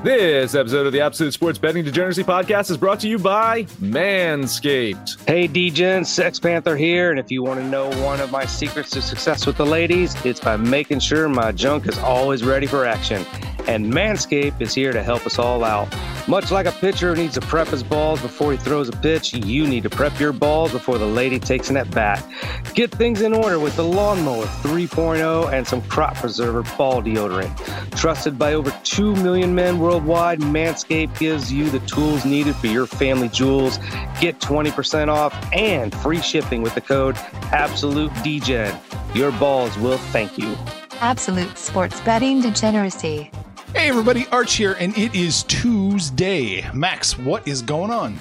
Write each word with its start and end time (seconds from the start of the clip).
This 0.00 0.56
episode 0.56 0.86
of 0.86 0.92
the 0.92 1.00
Absolute 1.00 1.32
Sports 1.32 1.58
Betting 1.60 1.84
Degeneracy 1.84 2.24
Podcast 2.24 2.72
is 2.72 2.76
brought 2.76 2.98
to 3.00 3.08
you 3.08 3.20
by 3.20 3.64
Manscaped. 3.80 5.28
Hey, 5.28 5.46
DGen, 5.46 6.04
Sex 6.04 6.40
Panther 6.40 6.76
here. 6.76 7.10
And 7.10 7.20
if 7.20 7.30
you 7.30 7.44
want 7.44 7.60
to 7.60 7.66
know 7.68 7.88
one 8.04 8.18
of 8.20 8.32
my 8.32 8.44
secrets 8.44 8.90
to 8.90 9.02
success 9.02 9.46
with 9.46 9.56
the 9.56 9.66
ladies, 9.66 10.16
it's 10.24 10.40
by 10.40 10.56
making 10.56 10.98
sure 10.98 11.28
my 11.28 11.52
junk 11.52 11.86
is 11.86 11.98
always 11.98 12.42
ready 12.42 12.66
for 12.66 12.84
action. 12.84 13.24
And 13.68 13.92
Manscaped 13.92 14.60
is 14.60 14.74
here 14.74 14.92
to 14.92 15.04
help 15.04 15.24
us 15.24 15.38
all 15.38 15.62
out. 15.62 15.86
Much 16.28 16.52
like 16.52 16.66
a 16.66 16.72
pitcher 16.72 17.16
needs 17.16 17.34
to 17.34 17.40
prep 17.40 17.66
his 17.66 17.82
balls 17.82 18.22
before 18.22 18.52
he 18.52 18.58
throws 18.58 18.88
a 18.88 18.92
pitch, 18.92 19.34
you 19.34 19.66
need 19.66 19.82
to 19.82 19.90
prep 19.90 20.20
your 20.20 20.32
balls 20.32 20.70
before 20.70 20.96
the 20.96 21.06
lady 21.06 21.40
takes 21.40 21.68
an 21.68 21.76
at 21.76 21.90
bat. 21.90 22.24
Get 22.74 22.92
things 22.92 23.22
in 23.22 23.34
order 23.34 23.58
with 23.58 23.74
the 23.74 23.82
Lawnmower 23.82 24.44
3.0 24.44 25.52
and 25.52 25.66
some 25.66 25.82
crop 25.82 26.14
preserver 26.14 26.62
ball 26.76 27.02
deodorant. 27.02 27.52
Trusted 27.98 28.38
by 28.38 28.54
over 28.54 28.70
2 28.84 29.16
million 29.16 29.52
men 29.52 29.80
worldwide, 29.80 30.38
Manscaped 30.38 31.18
gives 31.18 31.52
you 31.52 31.68
the 31.70 31.80
tools 31.80 32.24
needed 32.24 32.54
for 32.54 32.68
your 32.68 32.86
family 32.86 33.28
jewels. 33.28 33.78
Get 34.20 34.38
20% 34.38 35.08
off 35.08 35.34
and 35.52 35.92
free 35.92 36.20
shipping 36.20 36.62
with 36.62 36.76
the 36.76 36.80
code 36.80 37.16
AbsoluteDGen. 37.50 38.78
Your 39.16 39.32
balls 39.32 39.76
will 39.76 39.98
thank 39.98 40.38
you. 40.38 40.56
Absolute 41.00 41.58
sports 41.58 42.00
betting 42.02 42.40
degeneracy. 42.40 43.28
Hey 43.74 43.88
everybody, 43.88 44.26
Arch 44.30 44.54
here, 44.54 44.76
and 44.78 44.96
it 44.98 45.14
is 45.14 45.44
Tuesday. 45.44 46.70
Max, 46.74 47.18
what 47.18 47.48
is 47.48 47.62
going 47.62 47.90
on? 47.90 48.20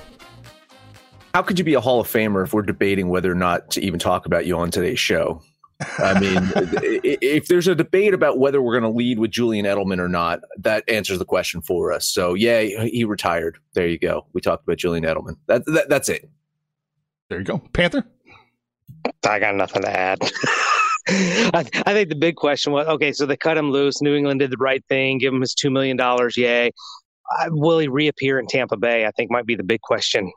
How 1.34 1.42
could 1.42 1.60
you 1.60 1.66
be 1.66 1.74
a 1.74 1.82
Hall 1.82 2.00
of 2.00 2.08
Famer 2.08 2.44
if 2.44 2.54
we're 2.54 2.62
debating 2.62 3.10
whether 3.10 3.30
or 3.30 3.36
not 3.36 3.70
to 3.72 3.82
even 3.82 4.00
talk 4.00 4.26
about 4.26 4.46
you 4.46 4.58
on 4.58 4.72
today's 4.72 5.00
show? 5.00 5.42
I 5.98 6.18
mean, 6.20 6.52
if 6.56 7.48
there's 7.48 7.68
a 7.68 7.76
debate 7.76 8.14
about 8.14 8.40
whether 8.40 8.62
we're 8.62 8.80
going 8.80 8.90
to 8.92 8.98
lead 8.98 9.20
with 9.20 9.32
Julian 9.32 9.66
Edelman 9.66 10.00
or 10.00 10.08
not, 10.08 10.40
that 10.58 10.88
answers 10.88 11.20
the 11.20 11.26
question 11.26 11.62
for 11.62 11.92
us. 11.92 12.08
So, 12.08 12.34
yeah, 12.34 12.62
he 12.62 13.04
retired. 13.04 13.58
There 13.74 13.88
you 13.88 14.00
go. 14.00 14.26
We 14.34 14.40
talked 14.40 14.64
about 14.64 14.78
Julian 14.78 15.04
Edelman. 15.04 15.36
That, 15.48 15.66
that 15.66 15.90
that's 15.90 16.08
it. 16.08 16.30
There 17.30 17.40
you 17.40 17.46
go, 17.46 17.60
Panther. 17.74 18.06
I 19.28 19.40
got 19.40 19.56
nothing 19.56 19.82
to 19.82 19.90
add. 19.90 20.20
I, 21.10 21.66
I, 21.86 21.94
think 21.94 22.10
the 22.10 22.16
big 22.16 22.36
question 22.36 22.74
was 22.74 22.88
okay, 22.88 23.12
so 23.12 23.26
they 23.26 23.38
cut 23.38 23.58
him 23.58 23.72
loose. 23.72 24.02
New 24.02 24.16
England 24.16 24.40
did 24.40 24.52
the 24.52 24.58
right 24.58 24.84
thing, 24.88 25.18
give 25.18 25.34
him 25.34 25.42
his 25.42 25.56
$2 25.56 25.72
million. 25.72 25.98
Yay. 26.36 26.68
Uh, 26.68 27.46
will 27.50 27.80
he 27.80 27.88
reappear 27.88 28.38
in 28.40 28.46
Tampa 28.48 28.78
Bay? 28.78 29.06
I 29.06 29.12
think 29.12 29.32
might 29.32 29.46
be 29.46 29.56
the 29.56 29.64
big 29.64 29.82
question. 29.82 30.32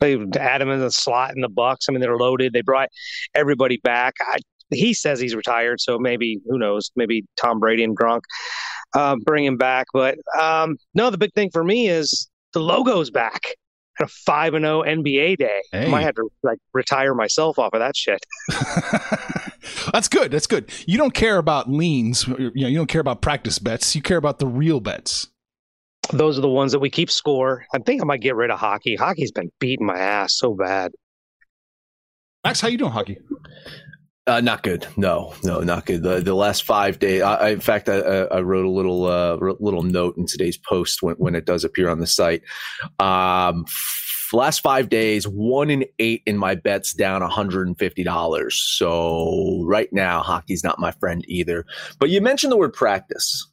They 0.00 0.18
add 0.38 0.60
him 0.60 0.70
in 0.70 0.80
the 0.80 0.90
slot 0.90 1.34
in 1.34 1.40
the 1.40 1.48
Bucs. 1.48 1.88
I 1.88 1.92
mean, 1.92 2.00
they're 2.00 2.16
loaded. 2.16 2.52
They 2.52 2.62
brought 2.62 2.88
everybody 3.34 3.78
back. 3.78 4.14
I, 4.20 4.38
he 4.70 4.92
says 4.92 5.20
he's 5.20 5.34
retired, 5.34 5.80
so 5.80 5.98
maybe 5.98 6.40
who 6.48 6.58
knows? 6.58 6.90
Maybe 6.96 7.24
Tom 7.36 7.60
Brady 7.60 7.84
and 7.84 7.96
Gronk 7.96 8.22
uh, 8.94 9.16
bring 9.24 9.44
him 9.44 9.56
back. 9.56 9.86
But 9.92 10.18
um, 10.38 10.76
no, 10.94 11.10
the 11.10 11.18
big 11.18 11.32
thing 11.34 11.50
for 11.50 11.62
me 11.62 11.88
is 11.88 12.28
the 12.52 12.60
logo's 12.60 13.10
back 13.10 13.42
a 14.00 14.06
five 14.06 14.54
and 14.54 14.64
zero 14.64 14.80
oh 14.80 14.84
NBA 14.84 15.38
day. 15.38 15.62
Hey. 15.72 15.86
I 15.86 15.88
might 15.88 16.02
have 16.02 16.14
to 16.16 16.28
like 16.42 16.58
retire 16.72 17.14
myself 17.14 17.58
off 17.58 17.72
of 17.72 17.80
that 17.80 17.96
shit. 17.96 18.24
That's 19.92 20.08
good. 20.08 20.30
That's 20.30 20.46
good. 20.46 20.70
You 20.86 20.98
don't 20.98 21.14
care 21.14 21.38
about 21.38 21.70
leans. 21.70 22.26
You 22.26 22.50
know, 22.54 22.68
you 22.68 22.76
don't 22.76 22.88
care 22.88 23.00
about 23.00 23.22
practice 23.22 23.58
bets. 23.58 23.94
You 23.94 24.02
care 24.02 24.18
about 24.18 24.38
the 24.38 24.46
real 24.46 24.80
bets. 24.80 25.28
Those 26.12 26.38
are 26.38 26.42
the 26.42 26.48
ones 26.48 26.72
that 26.72 26.78
we 26.78 26.90
keep 26.90 27.10
score. 27.10 27.66
I 27.74 27.78
think 27.78 28.00
I 28.00 28.04
might 28.04 28.20
get 28.20 28.36
rid 28.36 28.50
of 28.50 28.58
hockey. 28.58 28.96
Hockey's 28.96 29.32
been 29.32 29.50
beating 29.58 29.86
my 29.86 29.98
ass 29.98 30.34
so 30.34 30.54
bad. 30.54 30.92
Max, 32.44 32.60
how 32.60 32.68
you 32.68 32.78
doing, 32.78 32.92
hockey? 32.92 33.18
Uh, 34.28 34.40
not 34.40 34.62
good. 34.62 34.86
No, 34.96 35.34
no, 35.44 35.60
not 35.60 35.86
good. 35.86 36.02
The 36.02 36.20
the 36.20 36.34
last 36.34 36.64
five 36.64 36.98
days. 36.98 37.22
I, 37.22 37.34
I 37.34 37.48
in 37.50 37.60
fact, 37.60 37.88
I, 37.88 37.98
I, 37.98 38.40
wrote 38.40 38.64
a 38.64 38.70
little 38.70 39.06
uh, 39.06 39.36
little 39.60 39.84
note 39.84 40.16
in 40.16 40.26
today's 40.26 40.58
post 40.58 41.00
when 41.00 41.14
when 41.16 41.36
it 41.36 41.44
does 41.44 41.64
appear 41.64 41.88
on 41.88 42.00
the 42.00 42.08
site. 42.08 42.42
Um, 42.98 43.66
last 44.32 44.60
five 44.60 44.88
days, 44.88 45.26
one 45.26 45.70
in 45.70 45.84
eight 45.98 46.22
in 46.26 46.36
my 46.36 46.54
bets 46.54 46.92
down 46.92 47.22
$150. 47.22 48.52
So 48.52 49.62
right 49.64 49.92
now, 49.92 50.20
hockey's 50.22 50.64
not 50.64 50.78
my 50.78 50.90
friend 50.92 51.24
either. 51.28 51.64
But 51.98 52.10
you 52.10 52.20
mentioned 52.20 52.52
the 52.52 52.56
word 52.56 52.72
practice. 52.72 53.48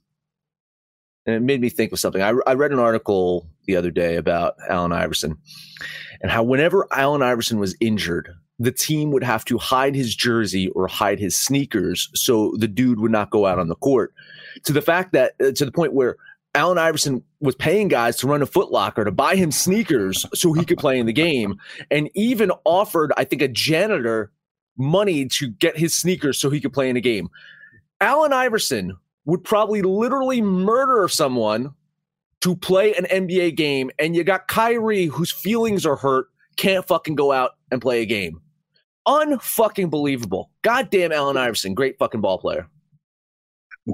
And 1.25 1.35
it 1.35 1.41
made 1.41 1.61
me 1.61 1.69
think 1.69 1.94
of 1.94 2.00
something. 2.00 2.22
I, 2.22 2.34
I 2.45 2.53
read 2.53 2.72
an 2.72 2.79
article 2.79 3.47
the 3.66 3.78
other 3.78 3.91
day 3.91 4.17
about 4.17 4.56
Allen 4.69 4.91
Iverson 4.91 5.38
and 6.22 6.31
how 6.31 6.44
whenever 6.44 6.88
Allen 6.91 7.22
Iverson 7.22 7.59
was 7.59 7.75
injured, 7.79 8.29
the 8.59 8.72
team 8.72 9.11
would 9.11 9.23
have 9.23 9.45
to 9.45 9.57
hide 9.57 9.95
his 9.95 10.16
jersey 10.16 10.69
or 10.69 10.88
hide 10.88 11.19
his 11.19 11.38
sneakers 11.38 12.09
so 12.13 12.53
the 12.57 12.67
dude 12.67 13.00
would 13.00 13.11
not 13.11 13.29
go 13.29 13.45
out 13.45 13.59
on 13.59 13.67
the 13.67 13.75
court. 13.75 14.13
To 14.66 14.73
the 14.73 14.81
fact 14.81 15.13
that, 15.13 15.34
uh, 15.41 15.51
to 15.51 15.66
the 15.66 15.72
point 15.72 15.94
where 15.94 16.17
Allen 16.56 16.78
Iverson 16.78 17.24
was 17.40 17.56
paying 17.56 17.88
guys 17.88 18.16
to 18.18 18.28
run 18.28 18.44
a 18.44 18.47
Footlocker 18.47 19.03
to 19.03 19.12
buy 19.12 19.36
him 19.36 19.52
sneakers 19.52 20.25
so 20.34 20.53
he 20.53 20.66
could 20.66 20.78
play 20.78 21.00
in 21.00 21.08
the 21.08 21.14
game, 21.14 21.59
and 21.90 22.09
even 22.14 22.52
offered, 22.64 23.12
I 23.18 23.24
think, 23.24 23.41
a 23.41 23.47
janitor 23.47 24.31
money 24.78 25.25
to 25.28 25.50
get 25.50 25.78
his 25.78 25.96
sneakers 25.96 26.40
so 26.40 26.50
he 26.50 26.62
could 26.62 26.74
play 26.74 26.90
in 26.90 26.97
a 26.97 27.02
game. 27.02 27.30
Allen 28.02 28.34
Iverson 28.34 28.96
would 29.25 29.44
probably 29.44 29.81
literally 29.81 30.41
murder 30.41 31.08
someone 31.08 31.74
to 32.41 32.56
play 32.56 32.94
an 32.94 33.06
NBA 33.06 33.56
game, 33.56 33.90
and 33.97 34.16
you 34.16 34.23
got 34.23 34.47
Kyrie, 34.47 35.06
whose 35.06 35.32
feelings 35.32 35.85
are 35.85 35.96
hurt, 35.96 36.28
can't 36.56 36.85
fucking 36.85 37.16
go 37.16 37.32
out 37.32 37.52
and 37.72 37.82
play 37.82 38.02
a 38.02 38.06
game. 38.06 38.40
Unfucking 39.08 39.90
believable. 39.90 40.52
Goddamn 40.61 41.11
Allen 41.11 41.38
Iverson, 41.38 41.73
great 41.73 41.97
fucking 41.97 42.22
ball 42.22 42.38
player 42.38 42.67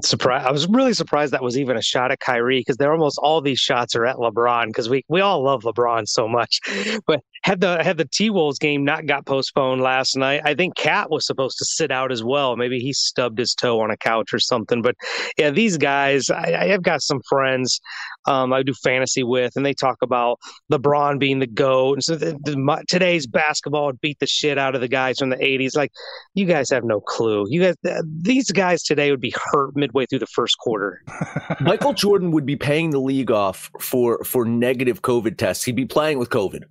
surprised. 0.02 0.46
I 0.46 0.52
was 0.52 0.68
really 0.68 0.92
surprised 0.94 1.32
that 1.32 1.42
was 1.42 1.58
even 1.58 1.76
a 1.76 1.82
shot 1.82 2.12
at 2.12 2.20
Kyrie 2.20 2.60
because 2.60 2.76
they're 2.76 2.92
almost 2.92 3.18
all 3.22 3.40
these 3.40 3.58
shots 3.58 3.94
are 3.96 4.06
at 4.06 4.16
LeBron 4.16 4.66
because 4.66 4.88
we 4.88 5.04
we 5.08 5.20
all 5.20 5.42
love 5.42 5.62
LeBron 5.62 6.06
so 6.06 6.28
much. 6.28 6.60
But 7.06 7.22
had 7.42 7.60
the 7.60 7.82
had 7.82 7.96
the 7.96 8.04
T 8.04 8.30
Wolves 8.30 8.58
game 8.58 8.84
not 8.84 9.06
got 9.06 9.26
postponed 9.26 9.80
last 9.80 10.16
night, 10.16 10.42
I 10.44 10.54
think 10.54 10.76
KAT 10.76 11.10
was 11.10 11.26
supposed 11.26 11.58
to 11.58 11.64
sit 11.64 11.90
out 11.90 12.12
as 12.12 12.22
well. 12.22 12.56
Maybe 12.56 12.78
he 12.78 12.92
stubbed 12.92 13.38
his 13.38 13.54
toe 13.54 13.80
on 13.80 13.90
a 13.90 13.96
couch 13.96 14.32
or 14.32 14.38
something. 14.38 14.82
But 14.82 14.94
yeah, 15.38 15.50
these 15.50 15.76
guys, 15.76 16.30
I, 16.30 16.54
I 16.60 16.66
have 16.68 16.82
got 16.82 17.02
some 17.02 17.20
friends 17.28 17.80
um, 18.26 18.52
I 18.52 18.62
do 18.62 18.74
fantasy 18.74 19.22
with, 19.22 19.56
and 19.56 19.64
they 19.64 19.74
talk 19.74 19.98
about 20.02 20.38
LeBron 20.70 21.18
being 21.18 21.38
the 21.38 21.46
GOAT. 21.46 21.94
And 21.94 22.04
so 22.04 22.16
the, 22.16 22.38
the, 22.42 22.56
my, 22.56 22.82
today's 22.88 23.26
basketball 23.26 23.86
would 23.86 24.00
beat 24.00 24.18
the 24.18 24.26
shit 24.26 24.58
out 24.58 24.74
of 24.74 24.80
the 24.80 24.88
guys 24.88 25.18
from 25.18 25.30
the 25.30 25.36
80s. 25.36 25.76
Like, 25.76 25.92
you 26.34 26.46
guys 26.46 26.70
have 26.70 26.84
no 26.84 27.00
clue. 27.00 27.46
You 27.48 27.62
guys, 27.62 27.76
uh, 27.88 28.02
these 28.04 28.50
guys 28.50 28.82
today 28.82 29.10
would 29.10 29.20
be 29.20 29.34
hurt 29.52 29.76
midway 29.76 30.06
through 30.06 30.20
the 30.20 30.26
first 30.26 30.58
quarter. 30.58 31.02
Michael 31.60 31.92
Jordan 31.92 32.30
would 32.32 32.46
be 32.46 32.56
paying 32.56 32.90
the 32.90 33.00
league 33.00 33.30
off 33.30 33.70
for 33.80 34.22
for 34.24 34.44
negative 34.44 35.02
COVID 35.02 35.36
tests. 35.36 35.64
He'd 35.64 35.76
be 35.76 35.86
playing 35.86 36.18
with 36.18 36.30
COVID. 36.30 36.64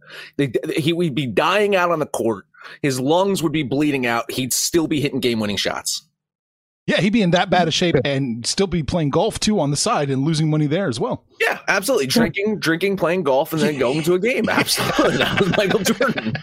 He 0.77 0.93
would 0.93 1.15
be 1.15 1.25
dying 1.25 1.75
out 1.75 1.91
on 1.91 1.99
the 1.99 2.05
court. 2.05 2.45
His 2.81 2.99
lungs 2.99 3.41
would 3.41 3.51
be 3.51 3.63
bleeding 3.63 4.05
out. 4.05 4.29
He'd 4.31 4.53
still 4.53 4.87
be 4.87 5.01
hitting 5.01 5.19
game 5.19 5.39
winning 5.39 5.57
shots. 5.57 6.08
Yeah, 6.89 7.01
he'd 7.01 7.13
be 7.13 7.21
in 7.21 7.30
that 7.31 7.51
bad 7.51 7.68
a 7.68 7.71
shape 7.71 7.95
and 8.03 8.44
still 8.47 8.65
be 8.65 8.81
playing 8.81 9.12
golf 9.12 9.39
too 9.39 9.59
on 9.59 9.69
the 9.69 9.77
side 9.77 10.09
and 10.09 10.24
losing 10.24 10.50
money 10.50 10.65
there 10.65 10.88
as 10.88 11.00
well. 11.00 11.24
Yeah, 11.39 11.59
absolutely. 11.68 12.07
Drinking, 12.07 12.57
drinking, 12.57 12.97
playing 12.97 13.21
golf, 13.21 13.53
and 13.53 13.62
then 13.62 13.77
going 13.80 14.01
to 14.01 14.15
a 14.15 14.19
game. 14.19 14.50
Absolutely. 14.50 15.18
that 15.18 15.39
was 15.39 15.56
Michael 15.56 15.81
Jordan. 15.81 16.33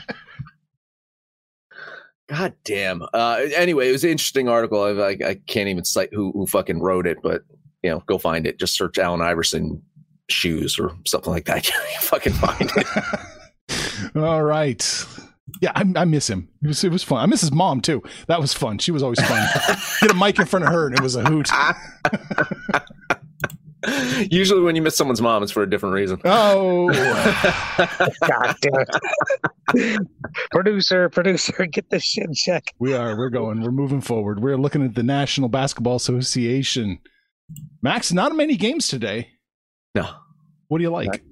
God 2.29 2.55
damn. 2.65 3.03
Uh, 3.13 3.41
anyway, 3.57 3.89
it 3.89 3.93
was 3.93 4.05
an 4.05 4.11
interesting 4.11 4.49
article. 4.49 4.81
I, 4.83 4.91
I, 4.91 5.31
I 5.31 5.41
can't 5.49 5.69
even 5.69 5.85
cite 5.85 6.11
who, 6.13 6.31
who 6.31 6.47
fucking 6.47 6.81
wrote 6.81 7.09
it, 7.09 7.19
but 7.25 7.43
you 7.83 7.91
know, 7.91 8.05
go 8.07 8.17
find 8.17 8.47
it. 8.47 8.61
Just 8.61 8.77
search 8.77 8.99
Allen 8.99 9.23
Iverson 9.23 9.83
shoes 10.29 10.79
or 10.79 10.97
something 11.07 11.33
like 11.33 11.47
that. 11.47 11.69
you 11.69 11.75
fucking 12.03 12.35
find 12.35 12.71
it. 12.77 14.17
All 14.17 14.45
right. 14.45 15.07
Yeah, 15.61 15.73
I, 15.75 15.85
I, 15.97 16.05
miss 16.05 16.29
him. 16.29 16.49
It 16.63 16.69
was 16.69 16.85
it 16.85 16.93
was 16.93 17.03
fun. 17.03 17.23
I 17.23 17.27
miss 17.27 17.41
his 17.41 17.53
mom 17.53 17.81
too. 17.81 18.03
That 18.29 18.41
was 18.41 18.53
fun. 18.53 18.79
She 18.79 18.93
was 18.93 19.03
always 19.03 19.21
fun. 19.21 19.47
Get 20.01 20.11
a 20.11 20.15
mic 20.15 20.39
in 20.39 20.47
front 20.47 20.65
of 20.65 20.73
her, 20.73 20.87
and 20.87 20.95
it 20.95 21.03
was 21.03 21.17
a 21.17 21.25
hoot. 21.25 21.49
Usually, 24.31 24.63
when 24.63 24.75
you 24.75 24.83
miss 24.83 24.97
someone's 24.97 25.23
mom, 25.23 25.43
it's 25.43 25.53
for 25.53 25.63
a 25.63 25.71
different 25.71 25.95
reason. 25.95 26.21
Oh, 26.25 26.89
God 28.27 28.57
damn 28.61 28.75
it. 29.75 30.01
producer, 30.51 31.09
producer, 31.09 31.67
get 31.67 31.89
this 31.91 32.03
shit 32.03 32.25
in 32.25 32.35
check. 32.35 32.75
We 32.79 32.95
are. 32.95 33.17
We're 33.17 33.31
going. 33.31 33.63
We're 33.63 33.71
moving 33.71 34.01
forward. 34.01 34.43
We're 34.43 34.57
looking 34.57 34.85
at 34.85 34.95
the 34.95 35.03
National 35.03 35.49
Basketball 35.49 35.97
Association. 35.97 36.99
Max, 37.81 38.13
not 38.13 38.35
many 38.35 38.57
games 38.57 38.89
today. 38.89 39.29
No. 39.95 40.09
What 40.69 40.79
do 40.79 40.83
you 40.83 40.91
like? 40.91 41.23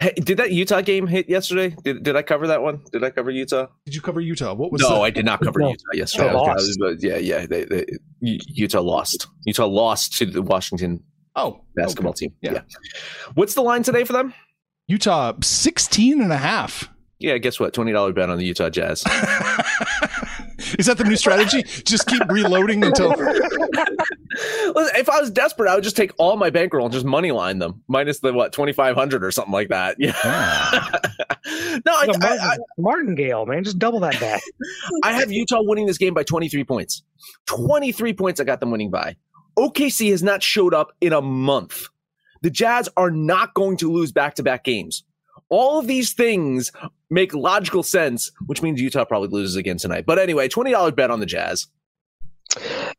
Hey, 0.00 0.12
did 0.16 0.38
that 0.38 0.52
Utah 0.52 0.80
game 0.80 1.06
hit 1.06 1.28
yesterday? 1.28 1.74
Did, 1.82 2.02
did 2.02 2.16
I 2.16 2.22
cover 2.22 2.46
that 2.48 2.62
one? 2.62 2.82
Did 2.92 3.04
I 3.04 3.10
cover 3.10 3.30
Utah? 3.30 3.68
Did 3.84 3.94
you 3.94 4.00
cover 4.00 4.20
Utah? 4.20 4.52
What 4.54 4.72
was? 4.72 4.82
No, 4.82 4.96
the- 4.96 5.00
I 5.00 5.10
did 5.10 5.24
not 5.24 5.40
cover 5.40 5.60
No. 5.60 5.70
Utah 5.70 5.82
yesterday. 5.94 6.24
They 6.24 6.30
I 6.30 6.54
was- 6.54 6.78
I 6.80 6.86
lost. 6.86 7.02
yeah, 7.02 7.16
yeah. 7.16 7.46
They, 7.46 7.64
they, 7.64 7.86
Utah 8.20 8.80
lost. 8.80 9.28
Utah 9.46 9.66
lost 9.66 10.16
to 10.18 10.26
the 10.26 10.42
Washington 10.42 11.02
oh, 11.36 11.60
basketball 11.76 12.10
okay. 12.10 12.26
team. 12.26 12.34
Yeah. 12.42 12.52
Yeah. 12.52 12.60
What's 13.34 13.54
the 13.54 13.62
line 13.62 13.82
today 13.82 14.04
for 14.04 14.12
them? 14.12 14.34
Utah 14.88 15.32
16 15.42 16.20
and 16.20 16.32
a 16.32 16.36
half. 16.36 16.90
Yeah, 17.18 17.38
guess 17.38 17.58
what? 17.58 17.72
Twenty 17.72 17.92
dollar 17.92 18.12
bet 18.12 18.28
on 18.28 18.36
the 18.36 18.44
Utah 18.44 18.68
Jazz. 18.68 19.02
Is 20.78 20.86
that 20.86 20.98
the 20.98 21.04
new 21.04 21.16
strategy? 21.16 21.62
Just 21.62 22.06
keep 22.06 22.20
reloading 22.28 22.84
until 22.84 23.10
Listen, 23.10 23.42
if 24.96 25.08
I 25.08 25.20
was 25.20 25.30
desperate, 25.30 25.68
I 25.70 25.74
would 25.74 25.84
just 25.84 25.96
take 25.96 26.12
all 26.18 26.36
my 26.36 26.50
bankroll 26.50 26.86
and 26.86 26.92
just 26.92 27.04
money 27.04 27.32
line 27.32 27.58
them, 27.58 27.82
minus 27.88 28.20
the 28.20 28.32
what 28.32 28.52
twenty 28.52 28.72
five 28.72 28.94
hundred 28.94 29.24
or 29.24 29.30
something 29.30 29.52
like 29.52 29.68
that. 29.68 29.96
Yeah. 29.98 30.12
no, 31.86 31.92
I, 31.92 32.08
I, 32.10 32.18
Martin, 32.18 32.22
I, 32.22 32.56
Martingale, 32.78 33.46
man, 33.46 33.64
just 33.64 33.78
double 33.78 34.00
that 34.00 34.18
back. 34.20 34.42
I 35.02 35.12
have 35.12 35.30
Utah 35.30 35.62
winning 35.62 35.86
this 35.86 35.98
game 35.98 36.14
by 36.14 36.22
twenty 36.22 36.48
three 36.48 36.64
points. 36.64 37.02
Twenty 37.46 37.92
three 37.92 38.12
points. 38.12 38.40
I 38.40 38.44
got 38.44 38.60
them 38.60 38.70
winning 38.70 38.90
by. 38.90 39.16
OKC 39.58 40.10
has 40.10 40.22
not 40.22 40.42
showed 40.42 40.74
up 40.74 40.92
in 41.00 41.12
a 41.12 41.22
month. 41.22 41.86
The 42.42 42.50
Jazz 42.50 42.88
are 42.96 43.10
not 43.10 43.54
going 43.54 43.76
to 43.78 43.90
lose 43.90 44.12
back 44.12 44.34
to 44.34 44.42
back 44.42 44.64
games. 44.64 45.04
All 45.48 45.78
of 45.78 45.86
these 45.86 46.12
things 46.12 46.72
make 47.10 47.34
logical 47.34 47.82
sense, 47.82 48.32
which 48.46 48.62
means 48.62 48.80
Utah 48.80 49.04
probably 49.04 49.28
loses 49.28 49.56
again 49.56 49.78
tonight. 49.78 50.04
But 50.06 50.18
anyway, 50.18 50.48
twenty 50.48 50.72
dollar 50.72 50.92
bet 50.92 51.10
on 51.10 51.20
the 51.20 51.26
Jazz. 51.26 51.68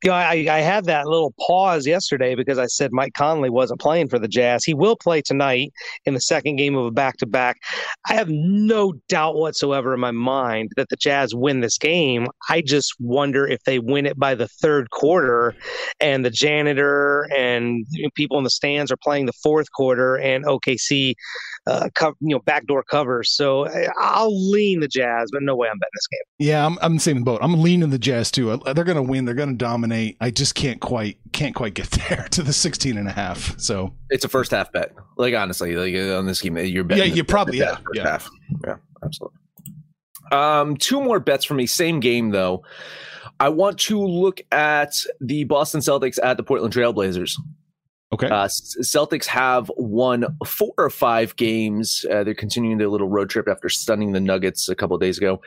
You 0.04 0.12
know, 0.12 0.14
I, 0.14 0.48
I 0.50 0.60
had 0.60 0.86
that 0.86 1.08
little 1.08 1.34
pause 1.46 1.88
yesterday 1.88 2.36
because 2.36 2.58
I 2.58 2.66
said 2.66 2.92
Mike 2.92 3.14
Conley 3.14 3.50
wasn't 3.50 3.80
playing 3.80 4.10
for 4.10 4.20
the 4.20 4.28
Jazz. 4.28 4.66
He 4.66 4.74
will 4.74 4.96
play 4.96 5.22
tonight 5.22 5.72
in 6.06 6.14
the 6.14 6.20
second 6.20 6.58
game 6.58 6.76
of 6.76 6.86
a 6.86 6.92
back 6.92 7.18
to 7.18 7.26
back. 7.26 7.58
I 8.10 8.16
have 8.16 8.30
no 8.30 8.94
doubt 9.08 9.36
whatsoever 9.36 9.94
in 9.94 10.00
my 10.00 10.12
mind 10.12 10.72
that 10.76 10.90
the 10.90 10.98
Jazz 10.98 11.34
win 11.34 11.62
this 11.62 11.78
game. 11.78 12.28
I 12.50 12.62
just 12.62 12.94
wonder 13.00 13.48
if 13.48 13.64
they 13.64 13.80
win 13.80 14.06
it 14.06 14.20
by 14.20 14.36
the 14.36 14.48
third 14.48 14.90
quarter 14.92 15.56
and 16.00 16.26
the 16.26 16.30
janitor 16.30 17.28
and 17.36 17.86
people 18.16 18.38
in 18.38 18.44
the 18.44 18.50
stands 18.50 18.92
are 18.92 18.98
playing 18.98 19.26
the 19.26 19.34
fourth 19.34 19.72
quarter 19.72 20.18
and 20.18 20.46
OKC 20.46 21.14
uh, 21.68 21.90
co- 21.96 22.16
you 22.20 22.36
know, 22.36 22.40
backdoor 22.40 22.84
covers. 22.84 23.32
So 23.36 23.68
I'll 24.00 24.52
lean 24.52 24.82
the 24.82 24.88
Jazz, 24.88 25.30
but 25.32 25.42
no 25.42 25.56
way 25.56 25.68
I'm 25.68 25.80
betting 25.80 25.90
this 25.94 26.08
game. 26.08 26.48
Yeah, 26.48 26.66
I'm, 26.66 26.78
I'm 26.82 26.96
the 26.96 27.00
same 27.00 27.24
boat. 27.24 27.40
I'm 27.42 27.62
leaning 27.62 27.90
the 27.90 28.00
Jazz 28.00 28.32
too. 28.32 28.52
Uh, 28.52 28.74
They're 28.74 28.84
going 28.84 28.98
to 28.98 29.04
win. 29.04 29.26
They're 29.26 29.34
going 29.36 29.50
to 29.50 29.56
dominate. 29.56 30.18
I 30.22 30.32
just 30.32 30.56
can't 30.56 30.80
quite 30.82 31.18
can't 31.32 31.54
quite 31.56 31.74
get 31.74 31.90
there 32.10 32.28
to 32.32 32.42
the 32.44 32.54
16 32.54 32.98
and 32.98 33.08
a 33.08 33.12
half. 33.12 33.60
So 33.60 33.94
It's 34.10 34.26
a 34.26 34.30
first 34.30 34.52
half 34.52 34.72
bet. 34.72 34.94
Like 35.18 35.34
honestly, 35.36 35.76
like 35.76 35.96
on 36.18 36.26
this 36.26 36.42
game, 36.42 36.58
you're 36.58 36.84
betting. 36.84 37.08
Yeah, 37.10 37.14
you 37.14 37.24
probably- 37.24 37.60
yeah, 37.60 37.76
first 37.76 37.86
yeah. 37.94 38.04
half. 38.10 38.30
Yeah, 38.66 38.76
absolutely. 39.04 39.38
Um, 40.32 40.76
two 40.78 41.02
more 41.02 41.20
bets 41.20 41.46
for 41.46 41.54
me. 41.54 41.68
Same 41.68 42.00
game 42.00 42.32
though. 42.32 42.64
I 43.40 43.50
want 43.50 43.78
to 43.82 44.02
look 44.04 44.42
at 44.52 44.94
the 45.20 45.44
Boston 45.44 45.82
Celtics 45.82 46.18
at 46.24 46.38
the 46.38 46.44
Portland 46.44 46.74
Trailblazers. 46.74 47.34
okay, 48.14 48.28
Uh, 48.28 48.48
Celtics 48.48 49.26
have 49.26 49.70
won 49.78 50.26
four 50.46 50.74
or 50.78 50.90
five 50.90 51.36
games. 51.36 52.06
Uh, 52.10 52.24
they're 52.24 52.34
continuing 52.34 52.78
their 52.78 52.88
little 52.88 53.10
road 53.10 53.30
trip 53.30 53.48
after 53.50 53.68
stunning 53.68 54.14
the 54.14 54.22
Nuggets 54.22 54.70
a 54.70 54.76
couple 54.76 54.96
of 54.96 55.02
days 55.02 55.18
ago. 55.18 55.42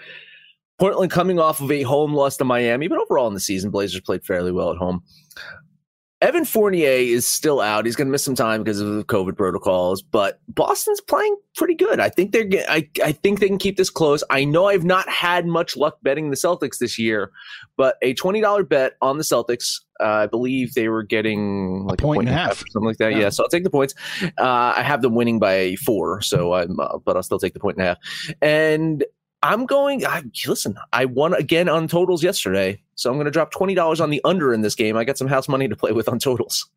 Portland 0.79 1.11
coming 1.11 1.39
off 1.39 1.61
of 1.61 1.71
a 1.71 1.83
home 1.83 2.15
loss 2.15 2.37
to 2.39 2.45
Miami, 2.45 2.89
but 2.89 2.99
overall 2.99 3.27
in 3.29 3.35
the 3.35 3.41
season, 3.41 3.71
Blazers 3.71 4.01
played 4.01 4.25
fairly 4.25 4.53
well 4.53 4.71
at 4.71 4.77
home. 4.77 5.03
Evan 6.21 6.45
Fournier 6.45 6.89
is 6.89 7.25
still 7.27 7.61
out. 7.61 7.87
He's 7.87 7.95
going 7.95 8.09
to 8.09 8.11
miss 8.11 8.25
some 8.25 8.35
time 8.35 8.65
because 8.65 8.81
of 8.81 8.97
the 8.97 9.05
COVID 9.05 9.37
protocols, 9.37 10.03
but 10.03 10.41
Boston's 10.49 11.01
playing 11.01 11.37
pretty 11.55 11.77
good. 11.77 12.01
I 12.01 12.09
think 12.09 12.33
they're. 12.33 12.49
I 12.69 12.89
I 13.05 13.13
think 13.13 13.39
they 13.39 13.47
can 13.47 13.57
keep 13.59 13.77
this 13.77 13.89
close. 13.89 14.25
I 14.29 14.45
know 14.45 14.67
I've 14.67 14.83
not 14.83 15.09
had 15.09 15.47
much 15.47 15.77
luck 15.77 15.99
betting 16.03 16.31
the 16.31 16.37
Celtics 16.37 16.79
this 16.79 16.99
year, 16.99 17.31
but 17.77 17.99
a 18.03 18.15
twenty 18.15 18.41
dollar 18.41 18.65
bet 18.65 18.95
on 19.01 19.17
the 19.19 19.23
Celtics. 19.23 19.77
Uh, 20.01 20.07
I 20.07 20.27
believe 20.27 20.75
they 20.75 20.89
were 20.89 21.05
getting 21.05 21.87
like 21.87 22.01
point 22.01 22.21
and 22.21 22.29
a 22.29 22.33
half. 22.33 22.63
or 22.63 22.67
something 22.73 22.89
like 22.89 22.97
that. 22.99 23.13
Yeah. 23.13 23.19
Yeah. 23.19 23.29
so 23.29 23.45
I'll 23.45 23.49
take 23.49 23.63
the 23.63 23.71
points. 23.71 23.95
Uh, 24.23 24.73
I 24.77 24.83
have 24.83 25.03
them 25.03 25.15
winning 25.15 25.39
by 25.39 25.77
four, 25.85 26.21
so 26.21 26.53
I'm. 26.53 26.81
Uh, 26.81 26.99
but 26.99 27.15
I'll 27.15 27.23
still 27.23 27.39
take 27.39 27.55
the 27.55 27.61
point 27.61 27.77
and 27.77 27.87
a 27.87 27.89
half. 27.91 27.99
And 28.43 29.05
I'm 29.43 29.67
going. 29.67 30.05
I 30.05 30.23
listen. 30.47 30.77
I 30.93 31.05
won 31.05 31.35
again 31.35 31.69
on 31.69 31.87
totals 31.89 32.23
yesterday, 32.23 32.81
so 32.95 33.11
I'm 33.11 33.17
going 33.17 33.27
to 33.27 33.31
drop 33.31 33.51
twenty 33.51 33.75
dollars 33.75 34.01
on 34.01 34.11
the 34.11 34.21
under 34.25 34.53
in 34.53 34.63
this 34.63 34.75
game. 34.75 34.97
I 34.97 35.05
got 35.05 35.19
some 35.19 35.29
house 35.29 35.49
money 35.49 35.69
to 35.69 35.77
play 35.77 35.93
with 35.93 36.09
on 36.09 36.19
totals. 36.19 36.69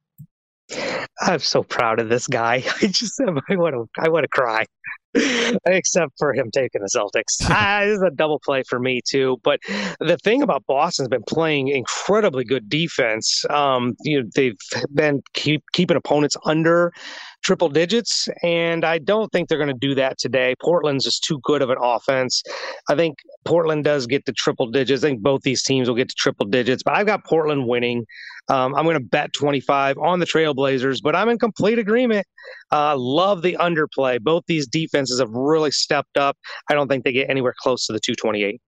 I'm 1.22 1.40
so 1.40 1.64
proud 1.64 2.00
of 2.00 2.10
this 2.10 2.28
guy. 2.28 2.64
I 2.82 2.88
just 2.88 3.20
I 3.22 3.56
want 3.56 3.76
to 3.76 3.88
I 4.00 4.10
want 4.10 4.24
to 4.24 4.28
cry. 4.28 4.66
Except 5.66 6.14
for 6.18 6.34
him 6.34 6.50
taking 6.52 6.82
the 6.82 6.88
Celtics. 6.88 7.46
ah, 7.50 7.82
this 7.84 7.98
is 7.98 8.02
a 8.02 8.12
double 8.12 8.40
play 8.40 8.64
for 8.68 8.80
me 8.80 9.02
too. 9.06 9.38
But 9.44 9.60
the 10.00 10.18
thing 10.24 10.42
about 10.42 10.66
Boston's 10.68 11.10
been 11.10 11.24
playing 11.28 11.68
incredibly 11.68 12.46
good 12.46 12.70
defense. 12.70 13.44
Um, 13.50 13.96
you 14.04 14.22
know, 14.22 14.30
they've 14.34 14.58
been 14.94 15.22
keep, 15.34 15.64
keeping 15.74 15.98
opponents 15.98 16.38
under 16.46 16.94
triple 17.44 17.70
digits, 17.70 18.28
and 18.44 18.86
I 18.86 18.98
don't 18.98 19.32
think 19.32 19.50
they're 19.50 19.58
going 19.58 19.68
to 19.68 19.74
do 19.74 19.96
that 19.96 20.18
today. 20.18 20.56
Portland's 20.62 21.04
just 21.04 21.24
too 21.24 21.40
good 21.44 21.62
of 21.62 21.70
an 21.70 21.78
offense. 21.82 22.44
I 22.90 22.96
think 22.96 23.18
Portland 23.46 23.84
does 23.84 24.08
get 24.08 24.26
to 24.26 24.34
triple 24.34 24.70
digits. 24.70 25.04
I 25.04 25.10
think 25.10 25.22
both 25.22 25.42
these 25.42 25.64
teams 25.64 25.88
will 25.88 25.96
get 25.96 26.10
to 26.10 26.16
triple 26.16 26.46
digits, 26.46 26.84
but 26.84 26.96
I've 26.96 27.06
got 27.06 27.26
Portland 27.26 27.68
winning. 27.68 28.06
Um, 28.50 28.76
I'm 28.76 28.84
going 28.84 28.98
to 28.98 29.04
bet 29.04 29.32
25 29.34 29.98
on 29.98 30.20
the 30.20 30.26
Trailblazers, 30.26 31.00
but 31.02 31.16
I'm 31.16 31.30
in 31.30 31.40
complete 31.40 31.80
agreement. 31.80 32.26
Uh, 32.72 32.96
love 32.98 33.42
the 33.42 33.58
underplay. 33.60 34.20
Both 34.20 34.44
these 34.48 34.68
defenses 34.68 35.20
have 35.20 35.32
really 35.32 35.72
stepped 35.72 36.18
up. 36.18 36.38
I 36.70 36.74
don't 36.74 36.88
think 36.88 37.04
they 37.04 37.12
get 37.12 37.30
anywhere 37.30 37.54
close 37.62 37.86
to 37.88 37.94
the 37.94 38.00
228. 38.00 38.62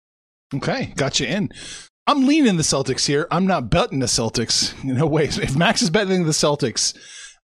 okay, 0.55 0.93
got 0.95 1.19
you 1.19 1.27
in. 1.27 1.49
I'm 2.05 2.27
leaning 2.27 2.57
the 2.57 2.63
Celtics 2.63 3.05
here. 3.07 3.27
I'm 3.31 3.47
not 3.47 3.69
betting 3.69 3.99
the 3.99 4.07
Celtics. 4.07 4.73
No 4.83 5.07
way. 5.07 5.25
If 5.25 5.55
Max 5.55 5.81
is 5.81 5.89
betting 5.89 6.25
the 6.25 6.31
Celtics, 6.31 6.93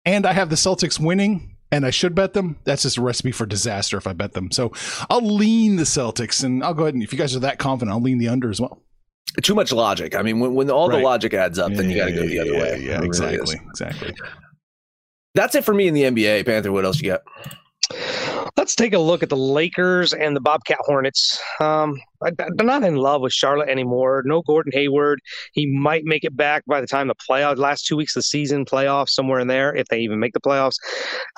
and 0.04 0.26
I 0.26 0.32
have 0.32 0.50
the 0.50 0.56
Celtics 0.56 0.98
winning, 0.98 1.56
and 1.72 1.86
I 1.86 1.90
should 1.90 2.14
bet 2.14 2.32
them, 2.32 2.56
that's 2.64 2.82
just 2.82 2.96
a 2.98 3.02
recipe 3.02 3.32
for 3.32 3.46
disaster 3.46 3.96
if 3.96 4.06
I 4.06 4.12
bet 4.12 4.32
them. 4.32 4.50
So 4.50 4.72
I'll 5.08 5.20
lean 5.24 5.76
the 5.76 5.84
Celtics, 5.84 6.42
and 6.42 6.64
I'll 6.64 6.74
go 6.74 6.82
ahead 6.84 6.94
and 6.94 7.02
if 7.02 7.12
you 7.12 7.18
guys 7.18 7.36
are 7.36 7.40
that 7.40 7.58
confident, 7.58 7.92
I'll 7.94 8.02
lean 8.02 8.18
the 8.18 8.28
under 8.28 8.50
as 8.50 8.60
well. 8.60 8.82
Too 9.42 9.54
much 9.54 9.70
logic. 9.72 10.16
I 10.16 10.22
mean, 10.22 10.40
when, 10.40 10.54
when 10.54 10.70
all 10.70 10.88
Right. 10.88 10.96
the 10.98 11.02
logic 11.04 11.34
adds 11.34 11.58
up, 11.58 11.72
then 11.72 11.88
you 11.88 11.96
got 11.96 12.06
to 12.06 12.12
go 12.12 12.26
the 12.26 12.40
other 12.40 12.52
yeah, 12.52 12.58
way. 12.60 12.82
Yeah, 12.84 12.98
It 12.98 13.04
exactly, 13.04 13.54
is. 13.56 13.60
exactly. 13.68 14.14
That's 15.36 15.54
it 15.54 15.64
for 15.64 15.72
me 15.72 15.86
in 15.86 15.94
the 15.94 16.02
NBA. 16.02 16.44
Panther, 16.44 16.72
what 16.72 16.84
else 16.84 17.00
you 17.00 17.10
got? 17.10 17.20
Let's 18.60 18.74
take 18.74 18.92
a 18.92 18.98
look 18.98 19.22
at 19.22 19.30
the 19.30 19.38
Lakers 19.38 20.12
and 20.12 20.36
the 20.36 20.40
Bobcat 20.40 20.76
Hornets. 20.80 21.40
Um, 21.60 21.98
I, 22.22 22.30
they're 22.30 22.66
not 22.66 22.84
in 22.84 22.96
love 22.96 23.22
with 23.22 23.32
Charlotte 23.32 23.70
anymore. 23.70 24.22
No 24.26 24.42
Gordon 24.42 24.70
Hayward. 24.74 25.18
He 25.54 25.64
might 25.64 26.04
make 26.04 26.24
it 26.24 26.36
back 26.36 26.62
by 26.66 26.82
the 26.82 26.86
time 26.86 27.08
the 27.08 27.14
playoffs, 27.14 27.56
last 27.56 27.86
two 27.86 27.96
weeks 27.96 28.14
of 28.14 28.20
the 28.20 28.24
season, 28.24 28.66
playoffs, 28.66 29.12
somewhere 29.12 29.40
in 29.40 29.48
there, 29.48 29.74
if 29.74 29.86
they 29.86 30.00
even 30.00 30.20
make 30.20 30.34
the 30.34 30.42
playoffs. 30.42 30.74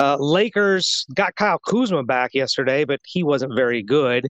Uh, 0.01 0.17
Lakers 0.19 1.07
got 1.15 1.37
Kyle 1.37 1.61
Kuzma 1.61 2.03
back 2.03 2.35
yesterday, 2.35 2.85
but 2.85 2.99
he 3.05 3.23
wasn't 3.23 3.55
very 3.55 3.85
good. 3.85 4.27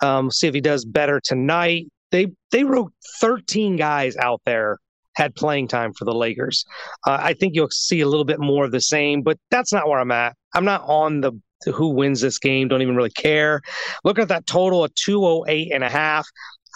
Um, 0.00 0.28
see 0.32 0.48
if 0.48 0.54
he 0.54 0.60
does 0.60 0.84
better 0.84 1.20
tonight. 1.22 1.86
They 2.10 2.26
they 2.50 2.64
wrote 2.64 2.92
13 3.20 3.76
guys 3.76 4.16
out 4.16 4.40
there 4.46 4.78
had 5.14 5.36
playing 5.36 5.68
time 5.68 5.92
for 5.92 6.06
the 6.06 6.12
Lakers. 6.12 6.64
Uh, 7.06 7.18
I 7.20 7.34
think 7.34 7.54
you'll 7.54 7.70
see 7.70 8.00
a 8.00 8.08
little 8.08 8.24
bit 8.24 8.40
more 8.40 8.64
of 8.64 8.72
the 8.72 8.80
same, 8.80 9.22
but 9.22 9.38
that's 9.52 9.72
not 9.72 9.86
where 9.86 10.00
I'm 10.00 10.10
at. 10.10 10.34
I'm 10.54 10.64
not 10.64 10.82
on 10.86 11.20
the 11.20 11.40
who 11.70 11.88
wins 11.88 12.20
this 12.20 12.38
game. 12.38 12.68
Don't 12.68 12.82
even 12.82 12.96
really 12.96 13.10
care. 13.10 13.60
Look 14.04 14.18
at 14.18 14.28
that 14.28 14.46
total 14.46 14.84
of 14.84 14.94
208 14.94 15.72
and 15.72 15.84
a 15.84 15.88
half. 15.88 16.26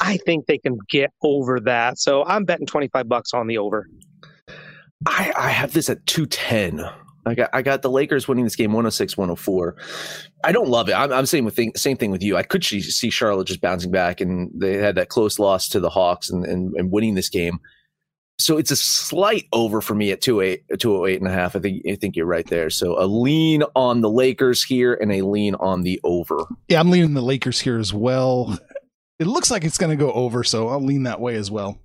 I 0.00 0.18
think 0.18 0.46
they 0.46 0.58
can 0.58 0.78
get 0.88 1.12
over 1.22 1.60
that. 1.60 1.98
So 1.98 2.24
I'm 2.24 2.44
betting 2.44 2.66
25 2.66 3.08
bucks 3.08 3.32
on 3.32 3.46
the 3.46 3.58
over. 3.58 3.88
I, 5.06 5.32
I 5.36 5.48
have 5.50 5.72
this 5.72 5.88
at 5.88 6.04
210. 6.06 6.84
I 7.26 7.34
got 7.34 7.50
I 7.52 7.62
got 7.62 7.82
the 7.82 7.90
Lakers 7.90 8.28
winning 8.28 8.44
this 8.44 8.54
game 8.54 8.70
106 8.70 9.16
104. 9.16 9.76
I 10.44 10.52
don't 10.52 10.68
love 10.68 10.88
it. 10.88 10.92
I'm, 10.92 11.12
I'm 11.12 11.26
saying 11.26 11.44
with 11.44 11.56
thing, 11.56 11.72
same 11.74 11.96
thing 11.96 12.12
with 12.12 12.22
you. 12.22 12.36
I 12.36 12.44
could 12.44 12.64
see, 12.64 12.80
see 12.80 13.10
Charlotte 13.10 13.48
just 13.48 13.60
bouncing 13.60 13.90
back, 13.90 14.20
and 14.20 14.50
they 14.54 14.74
had 14.74 14.94
that 14.94 15.08
close 15.08 15.40
loss 15.40 15.68
to 15.70 15.80
the 15.80 15.90
Hawks 15.90 16.30
and, 16.30 16.44
and, 16.44 16.72
and 16.74 16.92
winning 16.92 17.14
this 17.16 17.28
game 17.28 17.58
so 18.38 18.58
it's 18.58 18.70
a 18.70 18.76
slight 18.76 19.46
over 19.52 19.80
for 19.80 19.94
me 19.94 20.10
at 20.10 20.20
208, 20.20 20.78
208 20.78 21.20
and 21.20 21.30
a 21.30 21.32
half. 21.32 21.56
I 21.56 21.58
think, 21.58 21.82
I 21.88 21.94
think 21.94 22.16
you're 22.16 22.26
right 22.26 22.46
there. 22.46 22.68
So 22.70 23.02
a 23.02 23.06
lean 23.06 23.62
on 23.74 24.02
the 24.02 24.10
Lakers 24.10 24.62
here 24.62 24.94
and 24.94 25.10
a 25.10 25.22
lean 25.22 25.54
on 25.56 25.82
the 25.82 26.00
over. 26.04 26.44
Yeah, 26.68 26.80
I'm 26.80 26.90
leaning 26.90 27.14
the 27.14 27.22
Lakers 27.22 27.60
here 27.60 27.78
as 27.78 27.94
well. 27.94 28.58
It 29.18 29.26
looks 29.26 29.50
like 29.50 29.64
it's 29.64 29.78
going 29.78 29.96
to 29.96 30.02
go 30.02 30.12
over, 30.12 30.44
so 30.44 30.68
I'll 30.68 30.84
lean 30.84 31.04
that 31.04 31.20
way 31.20 31.36
as 31.36 31.50
well. 31.50 31.78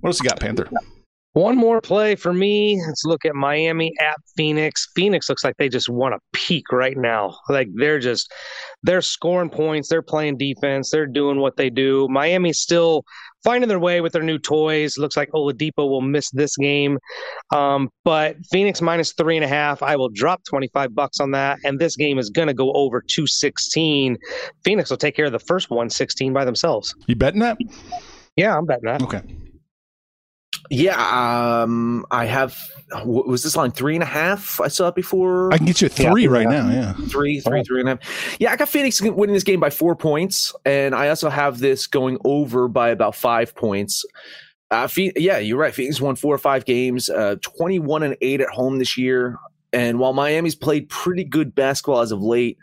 What 0.00 0.08
else 0.08 0.20
you 0.20 0.28
got, 0.28 0.40
Panther? 0.40 0.68
One 1.34 1.56
more 1.56 1.80
play 1.80 2.14
for 2.14 2.34
me. 2.34 2.78
Let's 2.86 3.04
look 3.06 3.24
at 3.24 3.34
Miami 3.34 3.92
at 4.00 4.16
Phoenix. 4.36 4.88
Phoenix 4.94 5.30
looks 5.30 5.44
like 5.44 5.56
they 5.56 5.70
just 5.70 5.88
want 5.88 6.14
to 6.14 6.20
peak 6.32 6.70
right 6.72 6.96
now. 6.96 7.38
Like 7.48 7.68
they're 7.74 7.98
just 7.98 8.30
they're 8.82 9.00
scoring 9.00 9.48
points, 9.48 9.88
they're 9.88 10.02
playing 10.02 10.36
defense, 10.36 10.90
they're 10.90 11.06
doing 11.06 11.38
what 11.38 11.56
they 11.56 11.70
do. 11.70 12.06
Miami's 12.10 12.58
still 12.58 13.04
finding 13.44 13.68
their 13.68 13.78
way 13.78 14.00
with 14.00 14.12
their 14.12 14.22
new 14.22 14.38
toys. 14.38 14.98
Looks 14.98 15.16
like 15.16 15.30
Oladipo 15.32 15.88
will 15.88 16.00
miss 16.00 16.30
this 16.30 16.56
game, 16.56 16.98
um, 17.52 17.90
but 18.04 18.36
Phoenix 18.50 18.80
minus 18.80 19.12
three 19.12 19.36
and 19.36 19.44
a 19.44 19.48
half. 19.48 19.82
I 19.82 19.96
will 19.96 20.08
drop 20.08 20.42
twenty 20.44 20.68
five 20.68 20.94
bucks 20.94 21.20
on 21.20 21.30
that, 21.32 21.58
and 21.64 21.78
this 21.78 21.96
game 21.96 22.18
is 22.18 22.30
going 22.30 22.48
to 22.48 22.54
go 22.54 22.72
over 22.72 23.02
two 23.06 23.26
sixteen. 23.26 24.16
Phoenix 24.64 24.90
will 24.90 24.96
take 24.96 25.16
care 25.16 25.26
of 25.26 25.32
the 25.32 25.38
first 25.38 25.70
one 25.70 25.90
sixteen 25.90 26.32
by 26.32 26.44
themselves. 26.44 26.94
You 27.06 27.16
betting 27.16 27.40
that? 27.40 27.58
Yeah, 28.36 28.56
I'm 28.56 28.66
betting 28.66 28.86
that. 28.86 29.02
Okay. 29.02 29.22
Yeah, 30.70 31.62
um, 31.62 32.06
I 32.10 32.24
have. 32.26 32.58
Was 33.04 33.42
this 33.42 33.56
line 33.56 33.70
three 33.70 33.94
and 33.94 34.02
a 34.02 34.06
half? 34.06 34.60
I 34.60 34.68
saw 34.68 34.88
it 34.88 34.94
before. 34.94 35.52
I 35.52 35.56
can 35.56 35.66
get 35.66 35.80
you 35.80 35.86
a 35.86 35.88
three 35.88 36.24
yeah, 36.24 36.28
right 36.28 36.48
now. 36.48 36.70
Yeah, 36.70 36.92
three, 37.08 37.40
three, 37.40 37.62
three 37.64 37.80
and 37.80 37.88
a 37.88 37.92
half. 37.92 38.36
Yeah, 38.40 38.52
I 38.52 38.56
got 38.56 38.68
Phoenix 38.68 39.00
winning 39.00 39.34
this 39.34 39.44
game 39.44 39.60
by 39.60 39.70
four 39.70 39.96
points, 39.96 40.54
and 40.64 40.94
I 40.94 41.08
also 41.08 41.30
have 41.30 41.58
this 41.58 41.86
going 41.86 42.18
over 42.24 42.68
by 42.68 42.90
about 42.90 43.14
five 43.14 43.54
points. 43.54 44.04
Uh, 44.70 44.88
yeah, 44.96 45.38
you're 45.38 45.58
right. 45.58 45.74
Phoenix 45.74 46.00
won 46.00 46.16
four 46.16 46.34
or 46.34 46.38
five 46.38 46.64
games, 46.64 47.10
uh, 47.10 47.36
21 47.42 48.02
and 48.02 48.16
eight 48.22 48.40
at 48.40 48.48
home 48.48 48.78
this 48.78 48.96
year. 48.96 49.38
And 49.74 49.98
while 49.98 50.14
Miami's 50.14 50.54
played 50.54 50.88
pretty 50.88 51.24
good 51.24 51.54
basketball 51.54 52.00
as 52.00 52.10
of 52.10 52.22
late, 52.22 52.56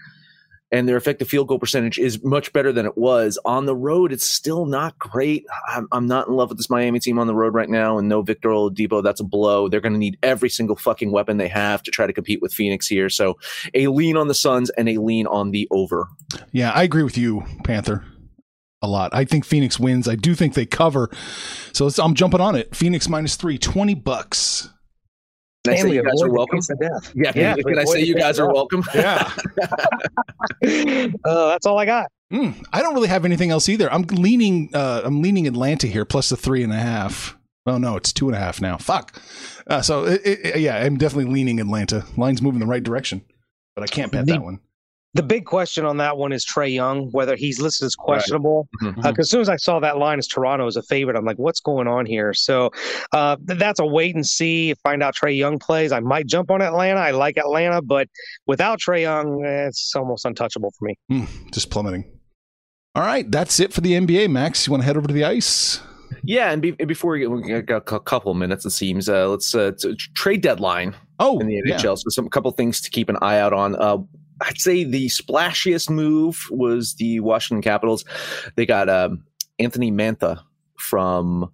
and 0.72 0.88
their 0.88 0.98
effective 0.98 1.28
field 1.28 1.48
goal 1.48 1.60
percentage 1.60 1.98
is 1.98 2.24
much 2.24 2.54
better 2.54 2.72
than 2.72 2.86
it 2.86 2.98
was 2.98 3.40
on 3.46 3.66
the 3.66 3.76
road. 3.76 4.12
It's 4.12 4.26
still 4.26 4.66
not 4.66 4.98
great. 5.00 5.46
I'm, 5.68 5.88
I'm 5.92 6.08
not 6.08 6.28
in 6.28 6.36
love 6.36 6.50
with 6.50 6.58
this 6.58 6.70
Miami 6.70 7.00
team 7.00 7.18
on 7.18 7.28
the 7.28 7.36
road 7.36 7.54
right 7.54 7.70
now, 7.70 7.98
and 7.98 8.08
no 8.08 8.22
Victor 8.22 8.50
Oladipo. 8.50 9.04
That's 9.04 9.20
a 9.20 9.24
blow. 9.24 9.68
They're 9.68 9.82
going 9.82 9.94
to 9.94 10.00
need 10.00 10.18
every 10.22 10.50
single 10.50 10.76
fucking 10.76 11.12
weapon 11.12 11.38
they 11.38 11.48
have 11.48 11.82
to 11.84 11.92
try 11.92 12.08
to 12.08 12.14
compete 12.14 12.42
with 12.42 12.54
Phoenix 12.54 12.88
here. 12.88 13.10
So 13.10 13.38
a 13.74 13.88
lean 13.88 14.18
on 14.18 14.28
the 14.28 14.34
Suns 14.34 14.70
and 14.72 14.88
a 14.90 14.98
lean 14.98 15.28
on 15.28 15.52
the 15.52 15.68
over. 15.72 16.08
Yeah, 16.52 16.72
I 16.72 16.84
agree 16.84 17.04
with 17.04 17.18
you, 17.18 17.44
Panther. 17.64 18.04
A 18.82 18.88
lot. 18.88 19.14
I 19.14 19.26
think 19.26 19.44
Phoenix 19.44 19.78
wins. 19.78 20.08
I 20.08 20.16
do 20.16 20.34
think 20.36 20.54
they 20.54 20.66
cover. 20.66 21.10
So 21.74 21.90
I'm 22.02 22.16
jumping 22.16 22.40
on 22.40 22.56
it. 22.56 22.74
Phoenix 22.74 23.10
minus 23.10 23.36
three, 23.36 23.58
20 23.58 23.94
bucks. 23.96 24.70
Can 25.76 25.88
I 25.88 25.90
say 25.90 25.94
you 25.94 26.04
guys 26.04 26.22
are 26.22 26.32
welcome? 26.32 26.60
Yeah, 27.16 27.32
yeah. 27.36 27.56
Can, 27.56 27.64
can 27.64 27.80
I 27.80 27.84
say 27.86 28.04
you 28.04 28.16
guys 28.16 28.40
are 28.40 28.52
welcome? 28.52 28.84
Yeah. 28.94 29.32
uh, 31.24 31.48
that's 31.50 31.66
all 31.66 31.78
I 31.78 31.86
got. 31.86 32.12
Mm, 32.32 32.64
I 32.72 32.82
don't 32.82 32.94
really 32.94 33.08
have 33.08 33.26
anything 33.26 33.50
else 33.52 33.70
either. 33.70 33.92
I'm 33.92 34.04
leaning. 34.04 34.70
Uh, 34.74 35.02
I'm 35.04 35.22
leaning 35.22 35.48
Atlanta 35.48 35.88
here 35.88 36.06
plus 36.06 36.30
the 36.30 36.38
three 36.38 36.64
and 36.64 36.72
a 36.72 36.78
half. 36.78 37.38
Oh 37.66 37.78
no, 37.78 37.96
it's 37.96 38.14
two 38.14 38.28
and 38.28 38.36
a 38.36 38.40
half 38.40 38.62
now. 38.62 38.78
Fuck. 38.78 39.20
Uh, 39.68 39.82
so 39.82 40.06
it, 40.06 40.22
it, 40.24 40.60
yeah, 40.60 40.78
I'm 40.78 40.98
definitely 40.98 41.32
leaning 41.32 41.60
Atlanta. 41.60 42.06
Line's 42.18 42.42
moving 42.42 42.60
the 42.60 42.66
right 42.66 42.84
direction, 42.84 43.24
but 43.76 43.84
I 43.84 43.88
can't 43.88 44.12
bet 44.12 44.26
the, 44.26 44.34
that 44.34 44.42
one 44.42 44.60
the 45.16 45.24
big 45.24 45.46
question 45.46 45.86
on 45.86 45.98
that 45.98 46.18
one 46.18 46.32
is 46.32 46.46
Trae 46.46 46.72
Young, 46.72 47.10
whether 47.12 47.36
he's 47.36 47.60
listed 47.60 47.88
as 47.88 47.96
questionable. 47.96 48.68
Because 48.72 48.86
right. 48.86 48.96
mm-hmm. 48.96 49.08
uh, 49.08 49.14
as 49.18 49.30
soon 49.30 49.42
as 49.42 49.50
I 49.50 49.56
saw 49.56 49.80
that 49.80 49.98
line 49.98 50.20
as 50.20 50.28
Toronto 50.28 50.68
as 50.68 50.76
a 50.76 50.84
favorite, 50.84 51.18
I'm 51.18 51.26
like, 51.26 51.40
what's 51.40 51.60
going 51.60 51.88
on 51.88 52.06
here? 52.06 52.34
So 52.34 52.70
uh, 53.12 53.38
that's 53.42 53.80
a 53.80 53.86
wait 53.86 54.14
and 54.14 54.26
see. 54.26 54.76
Find 54.84 55.02
out 55.02 55.16
Trae 55.16 55.36
Young 55.36 55.58
plays. 55.58 55.92
I 55.92 56.00
might 56.00 56.28
jump 56.28 56.52
on 56.52 56.62
Atlanta. 56.62 57.00
I 57.00 57.12
like 57.12 57.38
Atlanta, 57.38 57.82
but 57.82 58.08
without 58.46 58.80
Trae 58.80 59.02
Young, 59.02 59.44
it's 59.44 59.96
almost 59.96 60.26
untouchable 60.26 60.72
for 60.78 60.86
me. 60.86 60.96
Mm, 61.12 61.52
just 61.52 61.72
plummeting. 61.72 62.06
All 62.96 63.04
right, 63.04 63.30
that's 63.30 63.60
it 63.60 63.74
for 63.74 63.82
the 63.82 63.94
NBA. 63.94 64.30
Max, 64.30 64.68
you 64.68 64.72
want 64.72 64.82
to 64.82 64.86
head 64.86 64.98
over 64.98 65.08
to 65.08 65.14
the 65.14 65.24
ice? 65.24 65.82
Yeah, 66.24 66.52
and, 66.52 66.62
be, 66.62 66.76
and 66.80 66.88
before 66.88 67.14
we, 67.14 67.20
get, 67.20 67.32
we 67.32 67.62
got 67.62 67.92
a 67.92 68.00
couple 68.00 68.32
of 68.32 68.38
minutes, 68.38 68.66
it 68.66 68.72
seems. 68.72 69.10
Uh, 69.10 69.30
let's 69.30 69.56
uh, 69.56 69.72
trade 70.16 70.42
deadline. 70.42 70.96
Oh, 71.20 71.40
in 71.40 71.48
the 71.48 71.62
NHL. 71.62 71.84
Yeah. 71.84 71.96
So 71.96 72.10
some 72.10 72.30
couple 72.30 72.52
things 72.52 72.82
to 72.82 72.90
keep 72.90 73.10
an 73.10 73.18
eye 73.22 73.40
out 73.40 73.54
on. 73.54 73.76
Uh, 73.76 73.98
I'd 74.42 74.60
say 74.60 74.84
the 74.84 75.08
splashiest 75.08 75.90
move 75.90 76.48
was 76.50 76.96
the 76.96 77.20
Washington 77.20 77.62
Capitals. 77.62 78.06
They 78.56 78.66
got 78.66 78.90
um, 78.90 79.24
Anthony 79.60 79.92
Mantha 79.92 80.42
from 80.78 81.52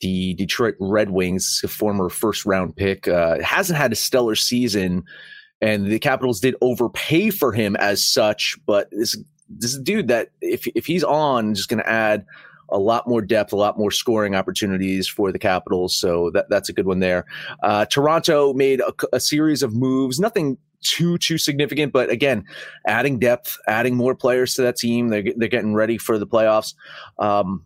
the 0.00 0.34
Detroit 0.34 0.76
Red 0.80 1.10
Wings, 1.10 1.60
a 1.64 1.68
former 1.68 2.08
first 2.08 2.46
round 2.46 2.76
pick. 2.76 3.08
Uh, 3.08 3.40
hasn't 3.42 3.78
had 3.78 3.92
a 3.92 3.96
stellar 3.96 4.34
season, 4.34 5.04
and 5.60 5.86
the 5.86 5.98
Capitals 5.98 6.40
did 6.40 6.56
overpay 6.60 7.30
for 7.30 7.52
him 7.52 7.76
as 7.76 8.04
such. 8.04 8.56
But 8.66 8.90
this 8.90 9.16
this 9.48 9.78
dude 9.78 10.08
that 10.08 10.30
if 10.40 10.66
if 10.68 10.86
he's 10.86 11.04
on, 11.04 11.54
just 11.54 11.68
going 11.68 11.82
to 11.82 11.88
add 11.88 12.24
a 12.70 12.78
lot 12.78 13.06
more 13.08 13.20
depth, 13.20 13.52
a 13.52 13.56
lot 13.56 13.78
more 13.78 13.90
scoring 13.90 14.34
opportunities 14.34 15.08
for 15.08 15.32
the 15.32 15.38
Capitals. 15.38 15.94
So 15.94 16.30
that, 16.30 16.48
that's 16.48 16.68
a 16.68 16.72
good 16.72 16.86
one 16.86 17.00
there. 17.00 17.26
Uh, 17.62 17.84
Toronto 17.84 18.52
made 18.52 18.80
a, 18.80 18.92
a, 19.12 19.18
series 19.18 19.64
of 19.64 19.74
moves, 19.74 20.20
nothing 20.20 20.56
too 20.82 21.18
too 21.18 21.38
significant, 21.38 21.92
but 21.92 22.10
again, 22.10 22.44
adding 22.86 23.18
depth, 23.18 23.56
adding 23.66 23.96
more 23.96 24.14
players 24.14 24.54
to 24.54 24.62
that 24.62 24.76
team. 24.76 25.08
They're 25.08 25.24
they're 25.36 25.48
getting 25.48 25.74
ready 25.74 25.98
for 25.98 26.18
the 26.18 26.26
playoffs. 26.26 26.74
Um, 27.18 27.64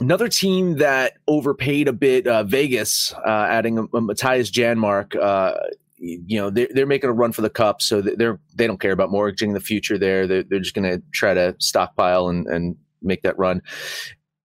another 0.00 0.28
team 0.28 0.78
that 0.78 1.14
overpaid 1.26 1.88
a 1.88 1.92
bit, 1.92 2.26
uh, 2.26 2.44
Vegas, 2.44 3.12
uh, 3.26 3.46
adding 3.48 3.78
a, 3.78 3.84
a 3.84 4.00
Mattias 4.00 4.50
Janmark. 4.50 5.16
Uh, 5.20 5.54
you 5.96 6.38
know 6.38 6.50
they're, 6.50 6.68
they're 6.70 6.86
making 6.86 7.08
a 7.08 7.14
run 7.14 7.32
for 7.32 7.42
the 7.42 7.50
cup, 7.50 7.80
so 7.80 8.02
they're 8.02 8.38
they 8.54 8.66
don't 8.66 8.80
care 8.80 8.92
about 8.92 9.10
mortgaging 9.10 9.52
the 9.52 9.60
future. 9.60 9.96
There, 9.96 10.26
they're, 10.26 10.42
they're 10.42 10.60
just 10.60 10.74
going 10.74 10.90
to 10.90 11.02
try 11.12 11.34
to 11.34 11.56
stockpile 11.58 12.28
and, 12.28 12.46
and 12.46 12.76
make 13.02 13.22
that 13.22 13.38
run. 13.38 13.62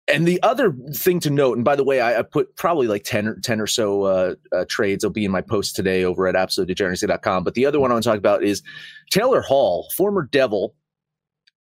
And 0.08 0.26
the 0.26 0.42
other 0.42 0.72
thing 0.94 1.20
to 1.20 1.30
note, 1.30 1.56
and 1.56 1.64
by 1.64 1.76
the 1.76 1.84
way, 1.84 2.00
I, 2.00 2.20
I 2.20 2.22
put 2.22 2.56
probably 2.56 2.86
like 2.86 3.04
10 3.04 3.28
or, 3.28 3.40
10 3.40 3.60
or 3.60 3.66
so 3.66 4.02
uh, 4.04 4.34
uh, 4.52 4.64
trades. 4.68 5.04
will 5.04 5.10
be 5.10 5.24
in 5.24 5.30
my 5.30 5.42
post 5.42 5.76
today 5.76 6.04
over 6.04 6.26
at 6.26 6.34
absolutedegeneracy.com. 6.34 7.44
But 7.44 7.54
the 7.54 7.66
other 7.66 7.78
one 7.78 7.90
I 7.90 7.94
want 7.94 8.04
to 8.04 8.10
talk 8.10 8.18
about 8.18 8.42
is 8.42 8.62
Taylor 9.10 9.42
Hall, 9.42 9.88
former 9.96 10.22
Devil, 10.22 10.74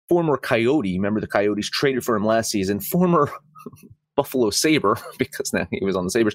former 0.09 0.37
Coyote. 0.37 0.97
Remember 0.97 1.21
the 1.21 1.29
Coyotes 1.29 1.71
traded 1.71 2.05
for 2.05 2.17
him 2.17 2.25
last 2.25 2.51
season, 2.51 2.81
former 2.81 3.31
Buffalo 4.17 4.51
Sabre, 4.51 4.99
because 5.19 5.53
now 5.53 5.69
he 5.71 5.85
was 5.85 5.95
on 5.95 6.05
the 6.05 6.11
Sabres. 6.11 6.35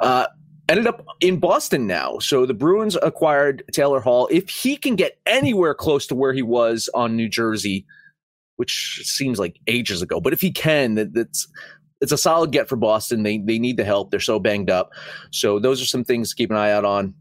Uh, 0.00 0.26
ended 0.68 0.86
up 0.86 1.04
in 1.20 1.40
Boston 1.40 1.88
now. 1.88 2.18
So 2.18 2.46
the 2.46 2.54
Bruins 2.54 2.96
acquired 3.02 3.64
Taylor 3.72 4.00
Hall. 4.00 4.28
If 4.30 4.48
he 4.48 4.76
can 4.76 4.94
get 4.94 5.18
anywhere 5.26 5.74
close 5.74 6.06
to 6.06 6.14
where 6.14 6.32
he 6.32 6.42
was 6.42 6.88
on 6.94 7.16
New 7.16 7.28
Jersey– 7.28 7.84
which 8.62 9.00
seems 9.02 9.40
like 9.40 9.58
ages 9.66 10.02
ago. 10.02 10.20
But 10.20 10.32
if 10.32 10.40
he 10.40 10.52
can, 10.52 10.94
that, 10.94 11.14
that's 11.14 11.48
it's 12.00 12.12
a 12.12 12.16
solid 12.16 12.52
get 12.52 12.68
for 12.68 12.76
Boston. 12.76 13.24
They 13.24 13.38
they 13.38 13.58
need 13.58 13.76
the 13.76 13.82
help. 13.82 14.12
They're 14.12 14.20
so 14.20 14.38
banged 14.38 14.70
up. 14.70 14.92
So 15.32 15.58
those 15.58 15.82
are 15.82 15.86
some 15.86 16.04
things 16.04 16.30
to 16.30 16.36
keep 16.36 16.48
an 16.48 16.56
eye 16.56 16.70
out 16.70 16.84
on. 16.84 17.12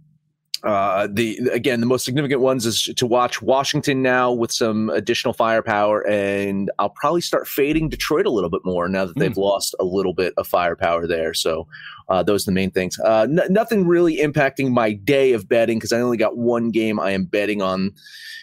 Uh, 0.64 1.08
the 1.12 1.38
again, 1.52 1.80
the 1.80 1.88
most 1.88 2.06
significant 2.06 2.40
ones 2.40 2.68
is 2.68 2.84
to 2.96 3.08
watch 3.08 3.42
Washington 3.42 4.04
now 4.04 4.32
with 4.32 4.52
some 4.52 4.92
additional 4.92 5.34
firepower, 5.34 6.08
and 6.08 6.70
I'll 6.78 6.92
probably 6.92 7.22
start 7.22 7.48
fading 7.48 7.90
Detroit 7.90 8.28
a 8.28 8.30
little 8.30 8.50
bit 8.50 8.62
more 8.64 8.88
now 8.88 9.06
that 9.06 9.18
they've 9.18 9.32
mm. 9.32 9.38
lost 9.38 9.74
a 9.80 9.84
little 9.84 10.14
bit 10.14 10.36
of 10.38 10.48
firepower 10.48 11.08
there. 11.08 11.34
So 11.34 11.68
uh, 12.10 12.22
those 12.22 12.44
are 12.44 12.52
the 12.52 12.56
main 12.56 12.70
things. 12.70 13.00
Uh, 13.00 13.28
n- 13.30 13.42
nothing 13.50 13.88
really 13.88 14.18
impacting 14.18 14.72
my 14.72 14.94
day 14.94 15.34
of 15.34 15.50
betting 15.50 15.80
because 15.80 15.94
I 15.94 16.00
only 16.00 16.18
got 16.18 16.38
one 16.38 16.70
game 16.70 17.00
I 17.00 17.10
am 17.12 17.26
betting 17.26 17.64
on, 17.64 17.92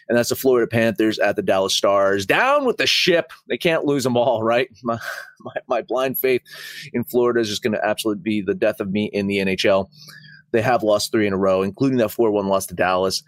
and 0.09 0.19
that's 0.19 0.31
the 0.31 0.37
Florida 0.37 0.67
Panthers 0.67 1.21
at 1.21 1.37
the 1.37 1.43
Dallas 1.43 1.75
Stars. 1.75 2.27
Down 2.27 2.65
with 2.65 2.79
the 2.79 2.87
ship. 2.89 3.33
They 3.47 3.59
can't 3.59 3.85
lose 3.85 4.03
them 4.03 4.17
all, 4.17 4.43
right? 4.43 4.69
My 4.83 4.99
my, 5.41 5.55
my 5.69 5.83
blind 5.83 6.19
faith 6.19 6.43
in 6.93 7.05
Florida 7.05 7.39
is 7.39 7.49
just 7.49 7.63
going 7.63 7.75
to 7.75 7.87
absolutely 7.87 8.23
be 8.23 8.41
the 8.41 8.57
death 8.57 8.81
of 8.81 8.91
me 8.91 9.05
in 9.13 9.29
the 9.29 9.37
NHL. 9.37 9.89
They 10.53 10.63
have 10.63 10.83
lost 10.83 11.13
three 11.13 11.27
in 11.27 11.33
a 11.33 11.39
row, 11.39 11.63
including 11.63 11.99
that 11.99 12.11
4 12.11 12.31
1 12.31 12.47
loss 12.49 12.67
to 12.67 12.75
Dallas. 12.75 13.23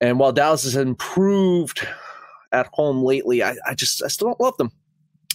And 0.00 0.18
while 0.18 0.32
Dallas 0.32 0.64
has 0.64 0.76
improved 0.76 1.86
at 2.52 2.68
home 2.72 3.02
lately, 3.02 3.42
I, 3.42 3.56
I 3.66 3.74
just 3.74 4.02
I 4.02 4.08
still 4.08 4.28
don't 4.28 4.40
love 4.40 4.56
them. 4.56 4.70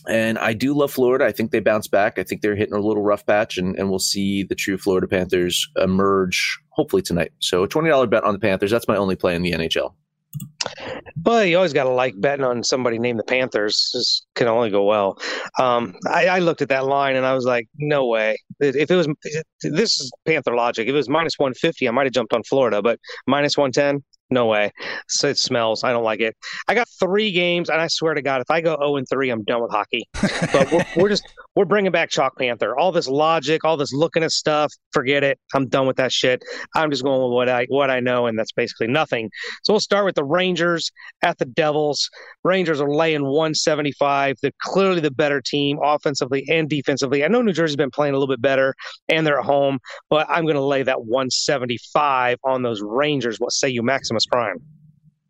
And 0.07 0.37
I 0.37 0.53
do 0.53 0.73
love 0.73 0.91
Florida. 0.91 1.25
I 1.25 1.31
think 1.31 1.51
they 1.51 1.59
bounce 1.59 1.87
back. 1.87 2.19
I 2.19 2.23
think 2.23 2.41
they're 2.41 2.55
hitting 2.55 2.75
a 2.75 2.79
little 2.79 3.01
rough 3.01 3.25
patch, 3.25 3.57
and, 3.57 3.75
and 3.77 3.89
we'll 3.89 3.99
see 3.99 4.43
the 4.43 4.53
true 4.53 4.77
Florida 4.77 5.07
Panthers 5.07 5.67
emerge 5.77 6.59
hopefully 6.69 7.01
tonight. 7.01 7.31
So 7.39 7.63
a 7.63 7.67
$20 7.67 8.09
bet 8.09 8.23
on 8.23 8.33
the 8.33 8.39
Panthers. 8.39 8.69
That's 8.69 8.87
my 8.87 8.97
only 8.97 9.15
play 9.15 9.35
in 9.35 9.41
the 9.41 9.53
NHL. 9.53 9.93
Well, 11.23 11.45
you 11.45 11.55
always 11.57 11.73
got 11.73 11.83
to 11.83 11.89
like 11.89 12.19
betting 12.19 12.45
on 12.45 12.63
somebody 12.63 12.99
named 12.99 13.19
the 13.19 13.23
Panthers. 13.23 13.89
This 13.93 14.25
can 14.35 14.47
only 14.47 14.69
go 14.69 14.83
well. 14.83 15.17
Um, 15.59 15.95
I, 16.07 16.27
I, 16.27 16.39
looked 16.39 16.61
at 16.61 16.69
that 16.69 16.85
line 16.85 17.15
and 17.15 17.25
I 17.25 17.33
was 17.33 17.45
like, 17.45 17.67
no 17.77 18.07
way. 18.07 18.37
If 18.59 18.89
it 18.89 18.95
was 18.95 19.07
this 19.61 19.99
is 19.99 20.11
Panther 20.25 20.55
logic. 20.55 20.87
If 20.87 20.93
it 20.93 20.97
was 20.97 21.09
minus 21.09 21.37
one 21.37 21.53
fifty, 21.53 21.87
I 21.87 21.91
might 21.91 22.05
have 22.05 22.13
jumped 22.13 22.33
on 22.33 22.43
Florida, 22.43 22.81
but 22.81 22.99
minus 23.27 23.57
one 23.57 23.71
ten, 23.71 24.03
no 24.29 24.47
way. 24.47 24.71
So 25.07 25.27
it 25.29 25.37
smells. 25.37 25.83
I 25.83 25.91
don't 25.91 26.03
like 26.03 26.19
it. 26.19 26.35
I 26.67 26.73
got 26.73 26.87
three 26.99 27.31
games, 27.31 27.69
and 27.69 27.79
I 27.79 27.87
swear 27.87 28.13
to 28.13 28.21
God, 28.21 28.41
if 28.41 28.49
I 28.49 28.61
go 28.61 28.75
0 28.75 28.97
and 28.97 29.07
3, 29.09 29.29
I'm 29.29 29.43
done 29.43 29.61
with 29.61 29.71
hockey. 29.71 30.07
But 30.51 30.71
we're, 30.71 30.85
we're, 30.97 31.09
just 31.09 31.23
we're 31.55 31.65
bringing 31.65 31.91
back 31.91 32.09
Chalk 32.09 32.37
Panther. 32.37 32.77
All 32.77 32.91
this 32.91 33.07
logic, 33.07 33.63
all 33.63 33.77
this 33.77 33.93
looking 33.93 34.23
at 34.23 34.31
stuff, 34.31 34.73
forget 34.91 35.23
it. 35.23 35.39
I'm 35.53 35.67
done 35.67 35.87
with 35.87 35.95
that 35.97 36.11
shit. 36.11 36.43
I'm 36.75 36.91
just 36.91 37.03
going 37.03 37.21
with 37.21 37.31
what 37.31 37.49
I 37.49 37.65
what 37.69 37.89
I 37.89 37.99
know, 37.99 38.27
and 38.27 38.37
that's 38.37 38.51
basically 38.51 38.87
nothing. 38.87 39.29
So 39.63 39.73
we'll 39.73 39.79
start 39.79 40.05
with 40.05 40.15
the 40.15 40.23
Rangers 40.23 40.91
at 41.23 41.37
the 41.37 41.45
Devils. 41.45 42.09
Rangers 42.43 42.81
are 42.81 42.89
laying 42.89 43.23
175. 43.23 44.37
They're 44.41 44.51
clearly 44.61 44.99
the 44.99 45.11
better 45.11 45.41
team 45.41 45.79
offensively 45.81 46.45
and 46.49 46.69
defensively. 46.69 47.23
I 47.23 47.27
know 47.27 47.41
New 47.41 47.53
Jersey's 47.53 47.77
been 47.77 47.91
playing 47.91 48.13
a 48.13 48.17
little 48.17 48.33
bit 48.33 48.41
better, 48.41 48.75
and 49.07 49.25
they're 49.25 49.39
at 49.39 49.45
home, 49.45 49.79
but 50.09 50.27
I'm 50.29 50.43
going 50.43 50.55
to 50.55 50.61
lay 50.61 50.83
that 50.83 51.05
175 51.05 52.37
on 52.43 52.63
those 52.63 52.81
Rangers. 52.81 53.39
What 53.39 53.51
say 53.51 53.69
you, 53.69 53.81
Maximus? 53.81 54.25
Prime? 54.25 54.57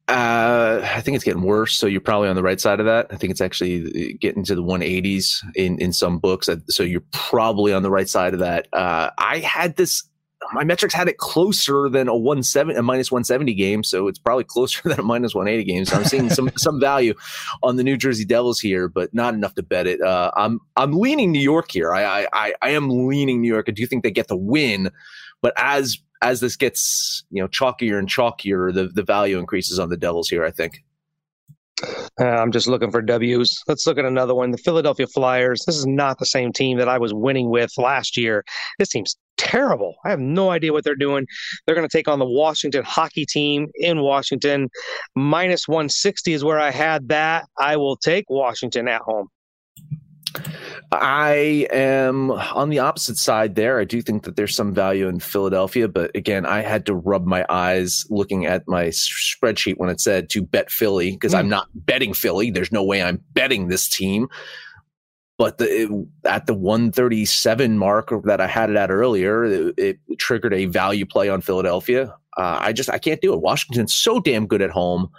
Uh, 0.08 0.82
I 0.84 1.02
think 1.02 1.16
it's 1.16 1.24
getting 1.24 1.42
worse. 1.42 1.76
So 1.76 1.88
you're 1.88 2.00
probably 2.00 2.30
on 2.30 2.36
the 2.36 2.44
right 2.44 2.62
side 2.62 2.80
of 2.80 2.86
that. 2.86 3.08
I 3.10 3.16
think 3.16 3.32
it's 3.32 3.42
actually 3.42 4.14
getting 4.22 4.44
to 4.44 4.54
the 4.54 4.62
180s 4.62 5.44
in 5.56 5.80
in 5.80 5.94
some 5.94 6.20
books. 6.20 6.48
So 6.70 6.84
you're 6.84 7.04
probably 7.12 7.74
on 7.74 7.82
the 7.82 7.90
right 7.90 8.08
side 8.08 8.34
of 8.34 8.40
that. 8.40 8.68
Uh, 8.72 9.10
I 9.18 9.40
had 9.40 9.78
this. 9.78 10.04
My 10.54 10.64
metrics 10.64 10.94
had 10.94 11.08
it 11.08 11.18
closer 11.18 11.90
than 11.90 12.08
a 12.08 12.16
one 12.16 12.44
seven 12.44 12.78
a 12.78 12.84
minus 12.84 13.12
170 13.12 13.56
game, 13.56 13.84
so 13.84 14.08
it's 14.08 14.20
probably 14.20 14.44
closer 14.44 14.82
than 14.88 15.00
a 15.00 15.04
minus 15.04 15.34
180 15.34 15.64
game. 15.64 15.86
So 15.86 15.96
I'm 15.96 16.06
seeing 16.06 16.30
some 16.30 16.52
some 16.58 16.80
value 16.80 17.16
on 17.64 17.78
the 17.78 17.84
New 17.84 17.98
Jersey 17.98 18.26
Devils 18.26 18.60
here, 18.60 18.88
but 18.88 19.12
not 19.12 19.34
enough 19.34 19.56
to 19.56 19.64
bet 19.64 19.88
it. 19.88 20.02
Uh, 20.02 20.30
I'm 20.36 20.60
I'm 20.76 20.94
leaning 20.94 21.32
New 21.32 21.42
York 21.42 21.72
here. 21.72 21.92
I, 21.92 22.28
I 22.32 22.54
I 22.62 22.70
am 22.70 23.08
leaning 23.08 23.42
New 23.42 23.52
York. 23.52 23.66
I 23.70 23.72
do 23.72 23.88
think 23.88 24.04
they 24.04 24.12
get 24.12 24.28
the 24.28 24.38
win, 24.38 24.92
but 25.42 25.54
as 25.58 25.98
as 26.26 26.40
this 26.40 26.56
gets 26.56 27.24
you 27.30 27.42
know 27.42 27.48
chalkier 27.48 28.00
and 28.00 28.10
chalkier, 28.10 28.74
the 28.74 28.88
the 28.88 29.04
value 29.04 29.40
increases 29.40 29.80
on 29.80 29.90
the 29.90 29.98
Devils 29.98 30.30
here. 30.30 30.44
I 30.44 30.52
think. 30.52 30.84
Uh, 32.20 32.26
I'm 32.26 32.54
just 32.54 32.68
looking 32.68 32.90
for 32.90 33.02
W's. 33.02 33.62
Let's 33.68 33.86
look 33.86 33.98
at 33.98 34.06
another 34.06 34.34
one. 34.34 34.52
The 34.52 34.58
Philadelphia 34.58 35.08
Flyers. 35.08 35.64
This 35.66 35.76
is 35.76 35.86
not 35.86 36.20
the 36.20 36.26
same 36.26 36.54
team 36.54 36.78
that 36.78 36.88
I 36.88 36.98
was 36.98 37.14
winning 37.14 37.50
with 37.50 37.72
last 37.78 38.16
year. 38.16 38.46
This 38.80 38.90
team's 38.90 39.18
terrible. 39.36 39.96
I 40.06 40.10
have 40.10 40.22
no 40.22 40.52
idea 40.52 40.72
what 40.72 40.86
they're 40.86 40.96
doing. 40.96 41.28
They're 41.66 41.76
going 41.76 41.88
to 41.88 41.98
take 41.98 42.08
on 42.08 42.20
the 42.20 42.26
Washington 42.26 42.86
hockey 42.86 43.26
team 43.26 43.68
in 43.76 44.02
Washington. 44.02 44.70
Minus 45.16 45.68
160 45.68 46.32
is 46.32 46.46
where 46.46 46.60
I 46.60 46.72
had 46.72 47.10
that. 47.10 47.46
I 47.60 47.76
will 47.76 47.98
take 47.98 48.24
Washington 48.30 48.88
at 48.88 49.02
home. 49.02 49.28
I 51.02 51.68
am 51.72 52.32
on 52.32 52.70
the 52.70 52.80
opposite 52.80 53.18
side 53.18 53.56
there. 53.56 53.80
I 53.80 53.84
do 53.84 54.02
think 54.02 54.24
that 54.24 54.36
there's 54.36 54.56
some 54.56 54.74
value 54.74 55.08
in 55.08 55.20
Philadelphia, 55.20 55.88
but 55.88 56.12
again, 56.16 56.46
I 56.46 56.62
had 56.62 56.86
to 56.88 56.94
rub 56.94 57.26
my 57.26 57.46
eyes 57.50 58.06
looking 58.10 58.46
at 58.46 58.68
my 58.68 58.88
spreadsheet 58.88 59.78
when 59.78 59.90
it 59.90 60.02
said 60.02 60.30
to 60.32 60.42
bet 60.42 60.70
Philly 60.70 61.12
because 61.12 61.34
mm. 61.34 61.40
I'm 61.40 61.50
not 61.50 61.68
betting 61.74 62.14
Philly. 62.14 62.52
There's 62.52 62.72
no 62.72 62.84
way 62.84 63.02
I'm 63.02 63.22
betting 63.34 63.68
this 63.68 63.88
team. 63.88 64.28
But 65.38 65.58
the, 65.58 65.66
it, 65.66 66.08
at 66.26 66.46
the 66.46 66.54
137 66.54 67.78
mark 67.78 68.12
that 68.24 68.40
I 68.40 68.48
had 68.48 68.70
it 68.70 68.78
at 68.78 68.90
earlier, 68.90 69.44
it, 69.44 69.74
it 69.78 70.00
triggered 70.18 70.54
a 70.54 70.66
value 70.66 71.06
play 71.06 71.30
on 71.30 71.42
Philadelphia. 71.42 72.16
Uh, 72.38 72.58
I 72.62 72.74
just 72.74 72.90
I 72.90 72.98
can't 72.98 73.22
do 73.22 73.34
it. 73.34 73.42
Washington's 73.42 73.94
so 73.94 74.20
damn 74.20 74.48
good 74.48 74.62
at 74.62 74.70
home. 74.70 75.10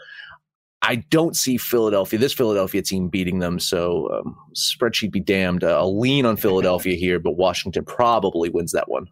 I 0.82 0.96
don't 0.96 1.36
see 1.36 1.56
Philadelphia, 1.56 2.18
this 2.18 2.32
Philadelphia 2.32 2.82
team 2.82 3.08
beating 3.08 3.40
them. 3.40 3.58
So 3.58 4.08
um, 4.12 4.36
spreadsheet 4.54 5.10
be 5.10 5.20
damned. 5.20 5.64
Uh, 5.64 5.78
I'll 5.78 5.98
lean 5.98 6.26
on 6.26 6.36
Philadelphia 6.36 6.96
here, 6.98 7.18
but 7.18 7.32
Washington 7.32 7.84
probably 7.84 8.50
wins 8.50 8.72
that 8.72 8.88
one. 8.88 9.06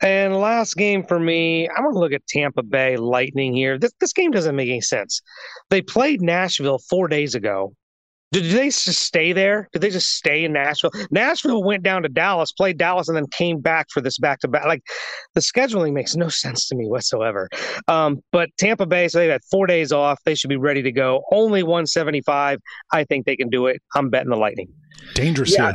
And 0.00 0.36
last 0.36 0.76
game 0.76 1.04
for 1.04 1.18
me, 1.18 1.68
I'm 1.70 1.82
going 1.82 1.94
to 1.94 1.98
look 1.98 2.12
at 2.12 2.26
Tampa 2.28 2.62
Bay 2.62 2.96
Lightning 2.96 3.52
here. 3.52 3.78
This, 3.78 3.92
this 4.00 4.12
game 4.12 4.30
doesn't 4.30 4.54
make 4.54 4.68
any 4.68 4.80
sense. 4.80 5.20
They 5.70 5.82
played 5.82 6.22
Nashville 6.22 6.78
four 6.78 7.08
days 7.08 7.34
ago. 7.34 7.74
Did 8.30 8.44
they 8.44 8.66
just 8.66 9.00
stay 9.00 9.32
there? 9.32 9.68
Did 9.72 9.80
they 9.80 9.88
just 9.88 10.12
stay 10.12 10.44
in 10.44 10.52
Nashville? 10.52 10.90
Nashville 11.10 11.62
went 11.62 11.82
down 11.82 12.02
to 12.02 12.10
Dallas, 12.10 12.52
played 12.52 12.76
Dallas, 12.76 13.08
and 13.08 13.16
then 13.16 13.26
came 13.28 13.60
back 13.60 13.86
for 13.90 14.02
this 14.02 14.18
back 14.18 14.40
to 14.40 14.48
back. 14.48 14.66
Like 14.66 14.82
the 15.34 15.40
scheduling 15.40 15.94
makes 15.94 16.14
no 16.14 16.28
sense 16.28 16.68
to 16.68 16.76
me 16.76 16.86
whatsoever. 16.86 17.48
Um, 17.88 18.22
but 18.30 18.50
Tampa 18.58 18.86
Bay, 18.86 19.08
so 19.08 19.18
they 19.18 19.28
had 19.28 19.40
four 19.50 19.66
days 19.66 19.92
off. 19.92 20.18
They 20.24 20.34
should 20.34 20.50
be 20.50 20.56
ready 20.56 20.82
to 20.82 20.92
go. 20.92 21.22
Only 21.32 21.62
175. 21.62 22.60
I 22.92 23.04
think 23.04 23.24
they 23.24 23.36
can 23.36 23.48
do 23.48 23.66
it. 23.66 23.80
I'm 23.94 24.10
betting 24.10 24.30
the 24.30 24.36
Lightning. 24.36 24.68
Dangerous. 25.14 25.54
Yeah. 25.56 25.74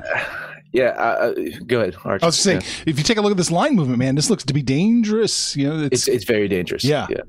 Yeah, 0.73 0.85
uh, 0.85 0.91
uh 1.01 1.33
go 1.67 1.81
ahead. 1.81 1.95
Archie. 2.03 2.23
I 2.23 2.25
was 2.25 2.39
saying, 2.39 2.61
yeah. 2.61 2.67
if 2.87 2.97
you 2.97 3.03
take 3.03 3.17
a 3.17 3.21
look 3.21 3.29
at 3.29 3.37
this 3.37 3.51
line 3.51 3.75
movement, 3.75 3.99
man, 3.99 4.15
this 4.15 4.31
looks 4.31 4.43
to 4.43 4.53
be 4.55 4.63
dangerous. 4.63 5.55
You 5.55 5.69
know, 5.69 5.83
it's 5.83 6.07
it's, 6.07 6.07
it's 6.07 6.25
very 6.25 6.47
dangerous. 6.47 6.83
Yeah, 6.83 7.05
yeah 7.11 7.21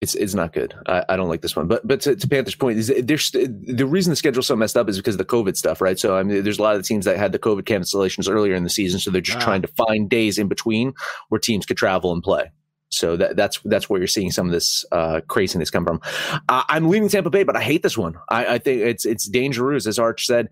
it's 0.00 0.14
it's 0.14 0.34
not 0.34 0.52
good. 0.52 0.74
I, 0.86 1.04
I, 1.08 1.16
don't 1.16 1.28
like 1.28 1.40
this 1.42 1.56
one. 1.56 1.66
But 1.66 1.86
but 1.86 2.00
to, 2.02 2.14
to 2.14 2.28
Panthers' 2.28 2.54
point 2.54 2.78
is 2.78 2.92
there's 3.02 3.32
the 3.32 3.86
reason 3.86 4.10
the 4.10 4.16
schedule's 4.16 4.46
so 4.46 4.54
messed 4.54 4.76
up 4.76 4.88
is 4.88 4.96
because 4.96 5.16
of 5.16 5.18
the 5.18 5.24
COVID 5.24 5.56
stuff, 5.56 5.80
right? 5.80 5.98
So 5.98 6.16
I 6.16 6.22
mean, 6.22 6.44
there's 6.44 6.60
a 6.60 6.62
lot 6.62 6.76
of 6.76 6.84
teams 6.84 7.04
that 7.04 7.16
had 7.16 7.32
the 7.32 7.38
COVID 7.38 7.62
cancellations 7.62 8.30
earlier 8.30 8.54
in 8.54 8.62
the 8.62 8.70
season, 8.70 9.00
so 9.00 9.10
they're 9.10 9.20
just 9.20 9.38
wow. 9.38 9.44
trying 9.44 9.62
to 9.62 9.68
find 9.68 10.08
days 10.08 10.38
in 10.38 10.46
between 10.46 10.94
where 11.30 11.40
teams 11.40 11.66
could 11.66 11.76
travel 11.76 12.12
and 12.12 12.22
play. 12.22 12.52
So 12.90 13.16
that, 13.16 13.36
that's 13.36 13.60
that's 13.64 13.90
where 13.90 13.98
you're 13.98 14.06
seeing 14.06 14.30
some 14.30 14.46
of 14.46 14.52
this 14.52 14.84
uh, 14.92 15.20
craziness 15.26 15.70
come 15.70 15.84
from. 15.84 16.00
Uh, 16.48 16.62
I'm 16.68 16.88
leaning 16.88 17.08
Tampa 17.08 17.30
Bay, 17.30 17.42
but 17.42 17.56
I 17.56 17.60
hate 17.60 17.82
this 17.82 17.98
one. 17.98 18.14
I, 18.30 18.54
I 18.54 18.58
think 18.58 18.82
it's 18.82 19.04
it's 19.04 19.28
dangerous, 19.28 19.86
as 19.86 19.98
Arch 19.98 20.26
said. 20.26 20.48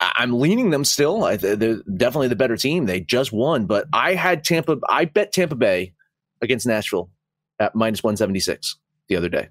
I'm 0.00 0.40
leaning 0.40 0.70
them 0.70 0.86
still. 0.86 1.24
I, 1.24 1.36
they're 1.36 1.82
definitely 1.82 2.28
the 2.28 2.36
better 2.36 2.56
team. 2.56 2.86
They 2.86 3.00
just 3.00 3.32
won, 3.32 3.66
but 3.66 3.86
I 3.92 4.14
had 4.14 4.44
Tampa. 4.44 4.78
I 4.88 5.04
bet 5.04 5.30
Tampa 5.30 5.56
Bay 5.56 5.92
against 6.40 6.66
Nashville 6.66 7.10
at 7.60 7.74
minus 7.74 8.02
176 8.02 8.76
the 9.08 9.16
other 9.16 9.28
day. 9.28 9.48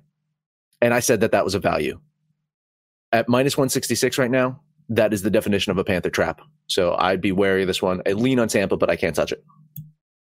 And 0.81 0.93
I 0.93 0.99
said 0.99 1.21
that 1.21 1.31
that 1.31 1.45
was 1.45 1.55
a 1.55 1.59
value. 1.59 1.99
At 3.11 3.29
minus 3.29 3.55
166 3.55 4.17
right 4.17 4.31
now, 4.31 4.61
that 4.89 5.13
is 5.13 5.21
the 5.21 5.29
definition 5.29 5.71
of 5.71 5.77
a 5.77 5.83
Panther 5.83 6.09
trap. 6.09 6.41
So 6.67 6.95
I'd 6.97 7.21
be 7.21 7.31
wary 7.31 7.61
of 7.61 7.67
this 7.67 7.81
one. 7.81 8.01
I 8.07 8.13
lean 8.13 8.39
on 8.39 8.47
Tampa, 8.47 8.75
but 8.75 8.89
I 8.89 8.95
can't 8.95 9.15
touch 9.15 9.31
it. 9.31 9.43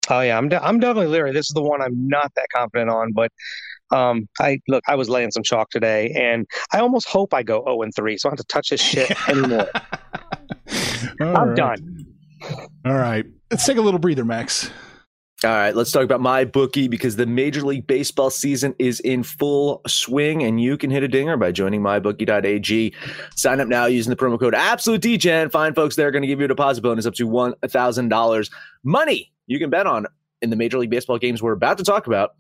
Oh 0.10 0.22
yeah, 0.22 0.38
I'm 0.38 0.50
de- 0.50 0.64
I'm 0.64 0.80
definitely 0.80 1.08
leery. 1.08 1.32
This 1.32 1.48
is 1.48 1.54
the 1.54 1.62
one 1.62 1.82
I'm 1.82 2.08
not 2.08 2.32
that 2.36 2.48
confident 2.54 2.90
on, 2.90 3.14
but 3.14 3.32
um, 3.92 4.28
I 4.40 4.60
look, 4.68 4.84
I 4.88 4.96
was 4.96 5.10
laying 5.10 5.32
some 5.32 5.44
chalk 5.44 5.70
today, 5.70 6.12
and 6.12 6.48
I 6.74 6.80
almost 6.80 7.08
hope 7.08 7.34
I 7.34 7.44
go 7.44 7.64
0 7.64 7.84
and 7.84 7.94
3, 7.96 8.18
so 8.18 8.28
I 8.28 8.32
don't 8.32 8.40
have 8.40 8.46
to 8.46 8.52
touch 8.52 8.70
this 8.70 8.82
shit 8.82 9.12
anymore. 9.30 9.70
I'm 11.20 11.50
right. 11.50 11.56
done. 11.56 12.06
All 12.86 12.96
right, 12.96 13.26
let's 13.52 13.66
take 13.66 13.78
a 13.78 13.82
little 13.82 14.00
breather, 14.00 14.26
Max. 14.26 14.72
All 15.44 15.50
right, 15.50 15.76
let's 15.76 15.92
talk 15.92 16.04
about 16.04 16.22
my 16.22 16.46
bookie 16.46 16.88
because 16.88 17.16
the 17.16 17.26
Major 17.26 17.62
League 17.62 17.88
Baseball 17.88 18.30
season 18.30 18.76
is 18.78 19.00
in 19.00 19.24
full 19.24 19.82
swing, 19.88 20.44
and 20.44 20.62
you 20.62 20.78
can 20.78 20.92
hit 20.92 21.02
a 21.02 21.08
dinger 21.08 21.36
by 21.36 21.52
joining 21.52 21.82
mybookie.ag. 21.82 22.94
Sign 23.36 23.60
up 23.60 23.68
now 23.68 23.88
using 23.88 24.12
the 24.12 24.16
promo 24.16 24.40
code 24.40 24.54
AbsoluteDGen. 24.54 25.52
Fine 25.52 25.74
folks, 25.74 25.96
they're 25.96 26.12
going 26.12 26.22
to 26.22 26.28
give 26.28 26.38
you 26.38 26.46
a 26.46 26.48
deposit 26.48 26.84
bonus 26.84 27.08
up 27.08 27.16
to 27.16 27.26
one 27.26 27.56
thousand 27.70 28.10
dollars. 28.10 28.52
Money 28.84 29.34
you 29.48 29.58
can 29.58 29.72
bet 29.72 29.88
on 29.88 30.06
in 30.44 30.52
the 30.52 30.56
Major 30.56 30.78
League 30.78 30.92
Baseball 30.92 31.18
games 31.18 31.42
we're 31.42 31.54
about 31.54 31.80
to 31.80 31.84
talk 31.84 32.06
about, 32.06 32.36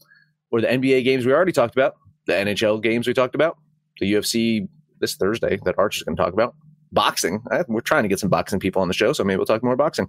or 0.52 0.62
the 0.62 0.68
NBA 0.68 1.04
games 1.04 1.26
we 1.26 1.34
already 1.34 1.52
talked 1.54 1.76
about, 1.76 1.96
the 2.28 2.34
NHL 2.34 2.84
games 2.84 3.08
we 3.08 3.16
talked 3.16 3.34
about, 3.34 3.58
the 4.00 4.14
UFC 4.14 4.68
this 5.00 5.16
Thursday 5.16 5.58
that 5.66 5.74
Arch 5.80 5.98
is 5.98 6.04
going 6.04 6.16
to 6.16 6.22
talk 6.22 6.34
about, 6.34 6.54
boxing. 6.92 7.42
We're 7.68 7.82
trying 7.82 8.04
to 8.04 8.10
get 8.10 8.20
some 8.20 8.30
boxing 8.30 8.60
people 8.60 8.82
on 8.82 8.88
the 8.88 8.94
show, 8.94 9.14
so 9.14 9.24
maybe 9.24 9.38
we'll 9.38 9.46
talk 9.46 9.64
more 9.64 9.76
boxing. 9.76 10.08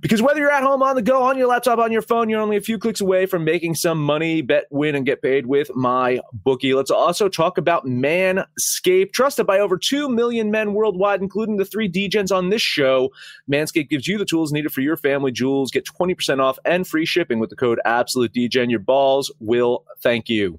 Because 0.00 0.22
whether 0.22 0.40
you're 0.40 0.50
at 0.50 0.62
home, 0.62 0.82
on 0.82 0.96
the 0.96 1.02
go, 1.02 1.22
on 1.22 1.38
your 1.38 1.48
laptop, 1.48 1.78
on 1.78 1.92
your 1.92 2.02
phone, 2.02 2.28
you're 2.28 2.40
only 2.40 2.56
a 2.56 2.60
few 2.60 2.78
clicks 2.78 3.00
away 3.00 3.26
from 3.26 3.44
making 3.44 3.74
some 3.74 4.02
money. 4.02 4.42
Bet, 4.42 4.64
win, 4.70 4.94
and 4.94 5.06
get 5.06 5.22
paid 5.22 5.46
with 5.46 5.74
my 5.74 6.20
bookie. 6.32 6.74
Let's 6.74 6.90
also 6.90 7.28
talk 7.28 7.58
about 7.58 7.86
Manscaped, 7.86 9.12
trusted 9.12 9.46
by 9.46 9.58
over 9.58 9.76
two 9.76 10.08
million 10.08 10.50
men 10.50 10.74
worldwide, 10.74 11.20
including 11.20 11.56
the 11.56 11.64
three 11.64 11.90
DGens 11.90 12.34
on 12.34 12.50
this 12.50 12.62
show. 12.62 13.10
Manscaped 13.50 13.88
gives 13.88 14.06
you 14.06 14.18
the 14.18 14.24
tools 14.24 14.52
needed 14.52 14.72
for 14.72 14.80
your 14.80 14.96
family 14.96 15.32
jewels. 15.32 15.70
Get 15.70 15.86
20% 15.86 16.40
off 16.40 16.58
and 16.64 16.86
free 16.86 17.06
shipping 17.06 17.38
with 17.38 17.50
the 17.50 17.56
code 17.56 17.80
Absolute 17.84 18.32
DGen. 18.32 18.70
Your 18.70 18.80
balls 18.80 19.32
will 19.40 19.84
thank 20.02 20.28
you. 20.28 20.58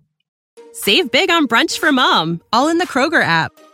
Save 0.74 1.12
big 1.12 1.30
on 1.30 1.48
brunch 1.48 1.78
for 1.80 1.92
mom, 1.92 2.42
all 2.54 2.70
in 2.70 2.78
the 2.78 2.88
Kroger 2.88 3.22
app. 3.22 3.52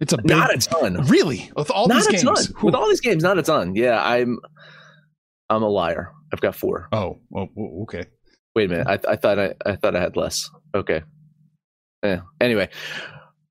It's 0.00 0.12
a 0.12 0.16
big, 0.18 0.26
Not 0.26 0.54
a 0.54 0.58
ton. 0.58 1.06
Really, 1.06 1.50
with 1.56 1.70
all 1.70 1.86
not 1.88 1.96
these 1.96 2.06
a 2.22 2.24
games. 2.26 2.48
ton. 2.48 2.62
With 2.64 2.74
all 2.74 2.88
these 2.88 3.00
games, 3.00 3.22
not 3.22 3.38
a 3.38 3.42
ton. 3.42 3.74
Yeah, 3.74 4.02
I'm 4.04 4.38
I'm 5.50 5.62
a 5.62 5.68
liar. 5.68 6.10
I've 6.32 6.40
got 6.40 6.54
four. 6.56 6.88
oh, 6.92 7.20
oh, 7.36 7.48
okay. 7.82 8.04
Wait 8.56 8.66
a 8.66 8.68
minute. 8.68 8.86
I, 8.88 9.12
I 9.12 9.16
thought 9.16 9.38
I, 9.38 9.54
I 9.66 9.76
thought 9.76 9.94
I 9.96 10.00
had 10.00 10.16
less. 10.16 10.48
Okay. 10.74 11.02
Yeah. 12.02 12.20
Anyway, 12.40 12.68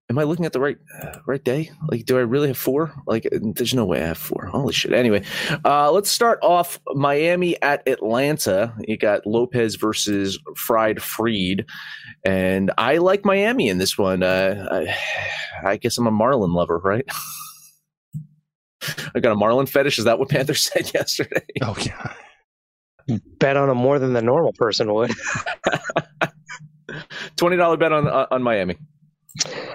am 0.10 0.20
I 0.20 0.24
looking 0.24 0.46
at 0.46 0.54
the 0.54 0.60
right 0.60 0.78
right 1.26 1.44
day? 1.44 1.72
Like, 1.90 2.06
do 2.06 2.18
I 2.18 2.22
really 2.22 2.48
have 2.50 2.58
four? 2.58 2.94
Like, 3.08 3.28
there's 3.32 3.74
no 3.74 3.86
way 3.86 4.02
I 4.02 4.08
have 4.08 4.18
four. 4.18 4.46
Holy 4.48 4.74
shit. 4.74 4.94
Anyway, 4.94 5.24
uh, 5.66 5.92
let's 5.92 6.10
start 6.10 6.40
off 6.42 6.80
Miami 6.94 7.62
at 7.62 7.88
Atlanta. 7.88 8.74
You 8.88 8.98
got 8.98 9.26
Lopez 9.26 9.76
versus 9.76 10.40
Fried 10.56 11.02
Freed, 11.02 11.66
and 12.26 12.72
I 12.78 12.98
like 12.98 13.26
Miami 13.26 13.70
in 13.70 13.78
this 13.78 13.98
one. 13.98 14.24
Uh, 14.24 14.68
I, 14.72 14.96
I 15.64 15.78
guess 15.78 15.98
I'm 15.98 16.08
a 16.08 16.12
Marlin 16.12 16.54
lover, 16.54 16.80
right? 16.80 17.06
I 19.16 19.20
got 19.20 19.32
a 19.32 19.36
Marlin 19.36 19.66
fetish. 19.66 19.98
Is 19.98 20.06
that 20.06 20.20
what 20.20 20.30
Panther 20.30 20.54
said 20.54 20.94
yesterday? 20.94 21.46
Oh 21.62 21.76
yeah. 21.80 22.14
Bet 23.40 23.58
on 23.58 23.70
him 23.70 23.78
more 23.78 24.00
than 24.00 24.14
the 24.14 24.22
normal 24.22 24.54
person 24.54 24.94
would. 24.94 25.12
Twenty 27.36 27.58
dollar 27.58 27.78
bet 27.78 27.92
on 27.92 28.08
uh, 28.08 28.28
on 28.32 28.44
Miami. 28.44 28.78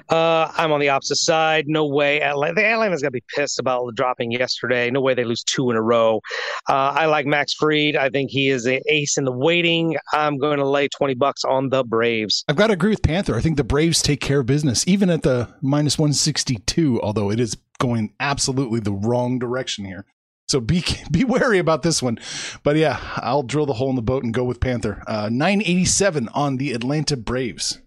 Uh, 0.09 0.51
I'm 0.57 0.73
on 0.73 0.81
the 0.81 0.89
opposite 0.89 1.17
side. 1.17 1.67
No 1.67 1.87
way. 1.87 2.23
Atlanta, 2.23 2.65
Atlanta's 2.65 3.03
gonna 3.03 3.11
be 3.11 3.25
pissed 3.35 3.59
about 3.59 3.87
the 3.87 3.93
dropping 3.93 4.31
yesterday. 4.31 4.91
No 4.91 5.01
way 5.01 5.15
they 5.15 5.25
lose 5.25 5.43
two 5.43 5.71
in 5.71 5.77
a 5.77 5.83
row. 5.83 6.21
Uh, 6.69 6.95
I 6.95 7.07
like 7.07 7.27
Max 7.27 7.55
Fried. 7.55 7.97
I 7.97 8.09
think 8.09 8.31
he 8.31 8.49
is 8.49 8.67
an 8.67 8.81
ace 8.89 9.19
in 9.19 9.25
the 9.25 9.33
waiting. 9.33 9.97
I'm 10.13 10.39
going 10.39 10.59
to 10.59 10.69
lay 10.69 10.89
twenty 10.89 11.15
bucks 11.15 11.45
on 11.45 11.71
the 11.71 11.85
Braves. 11.85 12.45
I've 12.49 12.57
got 12.57 12.69
to 12.69 12.75
agree 12.75 12.91
with 12.91 13.03
Panther. 13.03 13.35
I 13.35 13.41
think 13.41 13.57
the 13.57 13.65
Braves 13.65 14.03
take 14.03 14.21
care 14.21 14.41
of 14.41 14.47
business, 14.47 14.87
even 14.87 15.11
at 15.11 15.23
the 15.23 15.49
minus 15.61 15.99
162, 15.99 17.01
although 17.03 17.31
it 17.31 17.41
is 17.41 17.57
going 17.79 18.15
absolutely 18.21 18.81
the 18.81 18.93
wrong 18.93 19.39
direction 19.39 19.85
here. 19.85 20.05
So 20.49 20.61
be 20.61 20.85
be 21.11 21.25
wary 21.25 21.59
about 21.59 21.83
this 21.83 22.03
one. 22.03 22.19
But 22.63 22.77
yeah, 22.77 22.99
I'll 23.17 23.43
drill 23.43 23.67
the 23.67 23.75
hole 23.75 23.91
in 23.91 23.97
the 23.97 24.03
boat 24.03 24.25
and 24.25 24.33
go 24.33 24.45
with 24.45 24.61
Panther. 24.61 25.03
Uh, 25.07 25.29
987 25.31 26.29
on 26.29 26.57
the 26.57 26.73
Atlanta 26.73 27.17
Braves. 27.17 27.81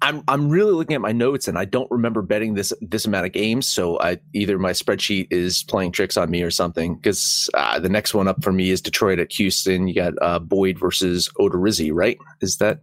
I'm 0.00 0.22
I'm 0.28 0.48
really 0.48 0.72
looking 0.72 0.94
at 0.94 1.00
my 1.00 1.12
notes 1.12 1.48
and 1.48 1.58
I 1.58 1.64
don't 1.64 1.90
remember 1.90 2.22
betting 2.22 2.54
this 2.54 2.72
this 2.80 3.04
amount 3.04 3.26
of 3.26 3.32
games. 3.32 3.66
So 3.66 4.00
I 4.00 4.18
either 4.32 4.58
my 4.58 4.70
spreadsheet 4.70 5.28
is 5.30 5.64
playing 5.64 5.92
tricks 5.92 6.16
on 6.16 6.30
me 6.30 6.42
or 6.42 6.50
something. 6.50 6.94
Because 6.94 7.50
uh, 7.54 7.78
the 7.80 7.88
next 7.88 8.14
one 8.14 8.28
up 8.28 8.42
for 8.44 8.52
me 8.52 8.70
is 8.70 8.80
Detroit 8.80 9.18
at 9.18 9.32
Houston. 9.32 9.88
You 9.88 9.94
got 9.94 10.14
uh, 10.22 10.38
Boyd 10.38 10.78
versus 10.78 11.28
Odorizzi, 11.38 11.90
right? 11.92 12.18
Is 12.40 12.58
that 12.58 12.80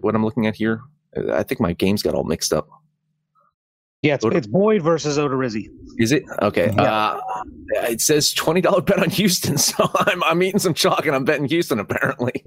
what 0.00 0.14
I'm 0.14 0.24
looking 0.24 0.46
at 0.46 0.56
here? 0.56 0.80
I 1.32 1.42
think 1.42 1.60
my 1.60 1.72
games 1.72 2.02
got 2.02 2.14
all 2.14 2.24
mixed 2.24 2.52
up. 2.52 2.68
Yeah, 4.02 4.14
it's, 4.14 4.24
it's 4.24 4.46
Boyd 4.46 4.82
versus 4.82 5.18
Odorizzi. 5.18 5.68
Is 5.98 6.12
it 6.12 6.22
okay? 6.40 6.72
Yeah. 6.76 6.82
Uh, 6.82 7.20
it 7.90 8.00
says 8.00 8.32
twenty 8.32 8.60
dollar 8.60 8.80
bet 8.80 9.00
on 9.00 9.10
Houston, 9.10 9.58
so 9.58 9.90
I'm 9.94 10.22
I'm 10.24 10.42
eating 10.42 10.60
some 10.60 10.74
chalk 10.74 11.04
and 11.04 11.14
I'm 11.14 11.24
betting 11.24 11.46
Houston 11.46 11.78
apparently. 11.78 12.44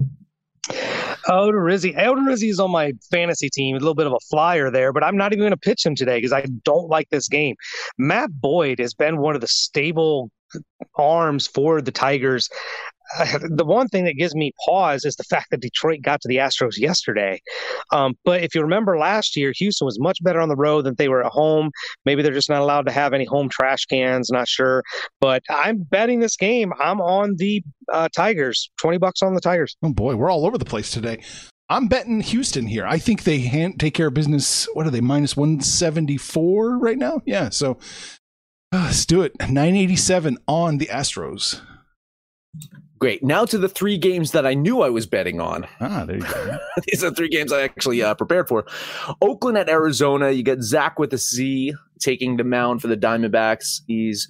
Odorizzi. 1.28 1.96
Odorizzi 1.96 2.50
is 2.50 2.60
on 2.60 2.70
my 2.70 2.92
fantasy 3.10 3.48
team. 3.50 3.76
A 3.76 3.78
little 3.78 3.94
bit 3.94 4.06
of 4.06 4.12
a 4.12 4.20
flyer 4.30 4.70
there, 4.70 4.92
but 4.92 5.04
I'm 5.04 5.16
not 5.16 5.32
even 5.32 5.42
going 5.42 5.50
to 5.52 5.56
pitch 5.56 5.84
him 5.84 5.94
today 5.94 6.18
because 6.18 6.32
I 6.32 6.46
don't 6.64 6.88
like 6.88 7.08
this 7.10 7.28
game. 7.28 7.56
Matt 7.98 8.30
Boyd 8.40 8.78
has 8.78 8.94
been 8.94 9.18
one 9.18 9.34
of 9.34 9.40
the 9.40 9.48
stable 9.48 10.30
arms 10.96 11.46
for 11.46 11.80
the 11.80 11.90
Tigers. 11.92 12.48
The 13.62 13.64
one 13.64 13.88
thing 13.88 14.04
that 14.04 14.14
gives 14.14 14.34
me 14.34 14.52
pause 14.64 15.04
is 15.04 15.16
the 15.16 15.24
fact 15.24 15.50
that 15.50 15.60
Detroit 15.60 16.00
got 16.02 16.20
to 16.22 16.28
the 16.28 16.36
Astros 16.36 16.78
yesterday. 16.78 17.40
Um, 17.92 18.14
but 18.24 18.42
if 18.42 18.54
you 18.54 18.62
remember 18.62 18.98
last 18.98 19.36
year, 19.36 19.52
Houston 19.56 19.84
was 19.84 19.98
much 20.00 20.22
better 20.22 20.40
on 20.40 20.48
the 20.48 20.56
road 20.56 20.84
than 20.84 20.94
they 20.96 21.08
were 21.08 21.24
at 21.24 21.32
home. 21.32 21.70
Maybe 22.04 22.22
they're 22.22 22.32
just 22.32 22.48
not 22.48 22.62
allowed 22.62 22.86
to 22.86 22.92
have 22.92 23.12
any 23.12 23.24
home 23.24 23.48
trash 23.48 23.84
cans. 23.86 24.30
Not 24.30 24.48
sure. 24.48 24.82
But 25.20 25.42
I'm 25.50 25.78
betting 25.78 26.20
this 26.20 26.36
game. 26.36 26.72
I'm 26.80 27.00
on 27.00 27.36
the 27.36 27.62
uh, 27.92 28.08
Tigers. 28.14 28.70
Twenty 28.80 28.98
bucks 28.98 29.22
on 29.22 29.34
the 29.34 29.40
Tigers. 29.40 29.76
Oh 29.82 29.92
boy, 29.92 30.16
we're 30.16 30.30
all 30.30 30.46
over 30.46 30.58
the 30.58 30.64
place 30.64 30.90
today. 30.90 31.22
I'm 31.68 31.88
betting 31.88 32.20
Houston 32.20 32.66
here. 32.66 32.86
I 32.86 32.98
think 32.98 33.22
they 33.22 33.38
hand, 33.38 33.80
take 33.80 33.94
care 33.94 34.08
of 34.08 34.14
business. 34.14 34.68
What 34.74 34.86
are 34.86 34.90
they? 34.90 35.00
Minus 35.00 35.38
174 35.38 36.78
right 36.78 36.98
now? 36.98 37.22
Yeah. 37.24 37.48
So 37.48 37.78
uh, 38.72 38.84
let's 38.84 39.06
do 39.06 39.22
it. 39.22 39.32
987 39.40 40.36
on 40.46 40.76
the 40.76 40.86
Astros. 40.86 41.62
Great. 43.02 43.24
Now 43.24 43.44
to 43.46 43.58
the 43.58 43.68
three 43.68 43.98
games 43.98 44.30
that 44.30 44.46
I 44.46 44.54
knew 44.54 44.82
I 44.82 44.88
was 44.88 45.08
betting 45.08 45.40
on. 45.40 45.66
Ah, 45.80 46.04
there 46.04 46.18
you 46.18 46.22
go. 46.22 46.58
These 46.86 47.02
are 47.02 47.10
three 47.10 47.28
games 47.28 47.52
I 47.52 47.62
actually 47.62 48.00
uh, 48.00 48.14
prepared 48.14 48.46
for. 48.46 48.64
Oakland 49.20 49.58
at 49.58 49.68
Arizona. 49.68 50.30
You 50.30 50.44
got 50.44 50.62
Zach 50.62 51.00
with 51.00 51.12
a 51.12 51.18
Z 51.18 51.74
taking 51.98 52.36
the 52.36 52.44
mound 52.44 52.80
for 52.80 52.86
the 52.86 52.96
Diamondbacks. 52.96 53.80
He's 53.88 54.28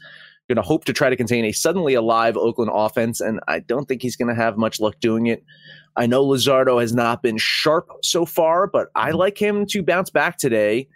going 0.48 0.56
to 0.56 0.62
hope 0.62 0.86
to 0.86 0.94
try 0.94 1.10
to 1.10 1.16
contain 1.16 1.44
a 1.44 1.52
suddenly 1.52 1.92
alive 1.92 2.38
Oakland 2.38 2.70
offense, 2.72 3.20
and 3.20 3.40
I 3.46 3.60
don't 3.60 3.84
think 3.84 4.00
he's 4.00 4.16
going 4.16 4.34
to 4.34 4.42
have 4.42 4.56
much 4.56 4.80
luck 4.80 4.98
doing 5.00 5.26
it. 5.26 5.44
I 5.96 6.06
know 6.06 6.24
Luzardo 6.24 6.80
has 6.80 6.94
not 6.94 7.22
been 7.22 7.36
sharp 7.36 7.90
so 8.02 8.24
far, 8.24 8.66
but 8.66 8.88
I 8.94 9.10
like 9.10 9.36
him 9.36 9.66
to 9.66 9.82
bounce 9.82 10.08
back 10.08 10.38
today 10.38 10.88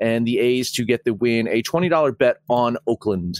and 0.00 0.26
the 0.26 0.38
A's 0.38 0.72
to 0.72 0.84
get 0.86 1.04
the 1.04 1.12
win. 1.12 1.46
A 1.48 1.62
$20 1.62 2.16
bet 2.16 2.38
on 2.48 2.78
Oakland. 2.86 3.38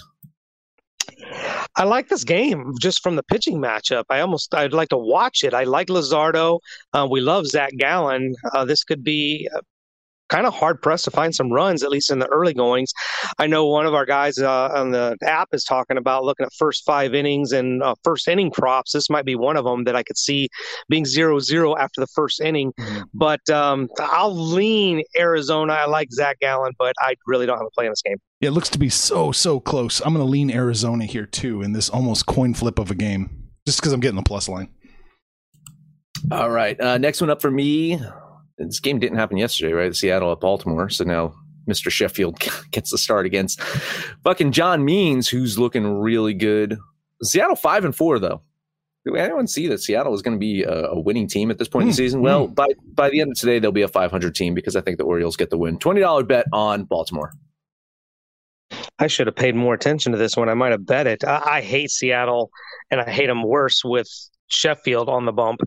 I 1.76 1.84
like 1.84 2.08
this 2.08 2.24
game 2.24 2.74
just 2.80 3.02
from 3.02 3.16
the 3.16 3.22
pitching 3.22 3.58
matchup. 3.58 4.04
I 4.10 4.20
almost 4.20 4.54
I'd 4.54 4.72
like 4.72 4.88
to 4.90 4.98
watch 4.98 5.44
it. 5.44 5.54
I 5.54 5.64
like 5.64 5.88
Luzardo. 5.88 6.60
Uh, 6.92 7.06
we 7.10 7.20
love 7.20 7.46
Zach 7.46 7.72
Gallen. 7.76 8.34
Uh, 8.54 8.64
this 8.64 8.84
could 8.84 9.04
be 9.04 9.48
uh, 9.54 9.60
kind 10.28 10.46
of 10.46 10.54
hard 10.54 10.80
pressed 10.82 11.04
to 11.04 11.10
find 11.10 11.34
some 11.34 11.52
runs, 11.52 11.82
at 11.82 11.90
least 11.90 12.10
in 12.10 12.18
the 12.18 12.26
early 12.28 12.54
goings. 12.54 12.92
I 13.38 13.46
know 13.46 13.66
one 13.66 13.86
of 13.86 13.94
our 13.94 14.06
guys 14.06 14.38
uh, 14.38 14.70
on 14.74 14.90
the 14.90 15.16
app 15.22 15.48
is 15.52 15.64
talking 15.64 15.96
about 15.96 16.24
looking 16.24 16.46
at 16.46 16.52
first 16.52 16.84
five 16.84 17.14
innings 17.14 17.52
and 17.52 17.82
uh, 17.82 17.94
first 18.04 18.28
inning 18.28 18.50
props. 18.50 18.92
This 18.92 19.10
might 19.10 19.24
be 19.24 19.34
one 19.34 19.56
of 19.56 19.64
them 19.64 19.84
that 19.84 19.96
I 19.96 20.02
could 20.02 20.18
see 20.18 20.48
being 20.88 21.04
zero 21.04 21.38
zero 21.38 21.76
after 21.76 22.00
the 22.00 22.06
first 22.08 22.40
inning. 22.40 22.72
Mm-hmm. 22.78 23.02
But 23.14 23.48
um, 23.50 23.88
I'll 23.98 24.36
lean 24.36 25.02
Arizona. 25.18 25.72
I 25.72 25.86
like 25.86 26.12
Zach 26.12 26.38
Gallen, 26.40 26.72
but 26.78 26.94
I 27.00 27.14
really 27.26 27.46
don't 27.46 27.58
have 27.58 27.66
a 27.66 27.70
play 27.70 27.86
in 27.86 27.92
this 27.92 28.02
game. 28.02 28.16
Yeah, 28.40 28.48
it 28.48 28.52
looks 28.52 28.68
to 28.70 28.78
be 28.78 28.88
so, 28.88 29.32
so 29.32 29.58
close. 29.58 30.00
I'm 30.00 30.14
going 30.14 30.24
to 30.24 30.30
lean 30.30 30.50
Arizona 30.50 31.04
here 31.04 31.26
too 31.26 31.62
in 31.62 31.72
this 31.72 31.88
almost 31.88 32.26
coin 32.26 32.54
flip 32.54 32.78
of 32.78 32.90
a 32.90 32.94
game, 32.94 33.48
just 33.66 33.80
because 33.80 33.92
I'm 33.92 34.00
getting 34.00 34.16
the 34.16 34.22
plus 34.22 34.48
line. 34.48 34.68
All 36.30 36.50
right. 36.50 36.80
Uh, 36.80 36.98
next 36.98 37.20
one 37.20 37.30
up 37.30 37.40
for 37.40 37.50
me. 37.50 38.00
This 38.58 38.80
game 38.80 38.98
didn't 38.98 39.18
happen 39.18 39.36
yesterday, 39.36 39.72
right? 39.72 39.94
Seattle 39.94 40.32
at 40.32 40.40
Baltimore. 40.40 40.88
So 40.88 41.04
now 41.04 41.34
Mr. 41.68 41.90
Sheffield 41.90 42.40
gets 42.70 42.90
the 42.90 42.98
start 42.98 43.26
against 43.26 43.60
fucking 44.24 44.52
John 44.52 44.84
Means, 44.84 45.28
who's 45.28 45.58
looking 45.58 45.98
really 45.98 46.34
good. 46.34 46.78
Seattle 47.22 47.56
five 47.56 47.84
and 47.84 47.94
four 47.94 48.18
though. 48.18 48.42
Did 49.04 49.16
anyone 49.16 49.46
see 49.46 49.68
that 49.68 49.78
Seattle 49.78 50.12
is 50.14 50.22
going 50.22 50.36
to 50.36 50.40
be 50.40 50.64
a, 50.64 50.88
a, 50.88 51.00
winning 51.00 51.28
team 51.28 51.50
at 51.50 51.58
this 51.58 51.68
point 51.68 51.82
mm, 51.82 51.86
in 51.86 51.88
the 51.90 51.94
season? 51.94 52.20
Well, 52.20 52.48
mm. 52.48 52.54
by 52.54 52.68
by 52.94 53.10
the 53.10 53.20
end 53.20 53.32
of 53.32 53.38
today, 53.38 53.58
they'll 53.58 53.72
be 53.72 53.82
a 53.82 53.88
500 53.88 54.34
team 54.34 54.54
because 54.54 54.76
I 54.76 54.80
think 54.80 54.98
the 54.98 55.04
Orioles 55.04 55.36
get 55.36 55.50
the 55.50 55.58
win. 55.58 55.78
Twenty 55.78 56.00
dollar 56.00 56.24
bet 56.24 56.46
on 56.52 56.84
Baltimore. 56.84 57.32
I 58.98 59.06
should 59.06 59.26
have 59.28 59.36
paid 59.36 59.54
more 59.54 59.74
attention 59.74 60.12
to 60.12 60.18
this 60.18 60.36
one. 60.36 60.48
I 60.48 60.54
might 60.54 60.72
have 60.72 60.84
bet 60.84 61.06
it. 61.06 61.24
I, 61.24 61.40
I 61.44 61.60
hate 61.60 61.90
Seattle, 61.90 62.50
and 62.90 63.00
I 63.00 63.10
hate 63.10 63.28
them 63.28 63.42
worse 63.42 63.84
with 63.84 64.08
Sheffield 64.48 65.08
on 65.08 65.24
the 65.24 65.32
bump. 65.32 65.60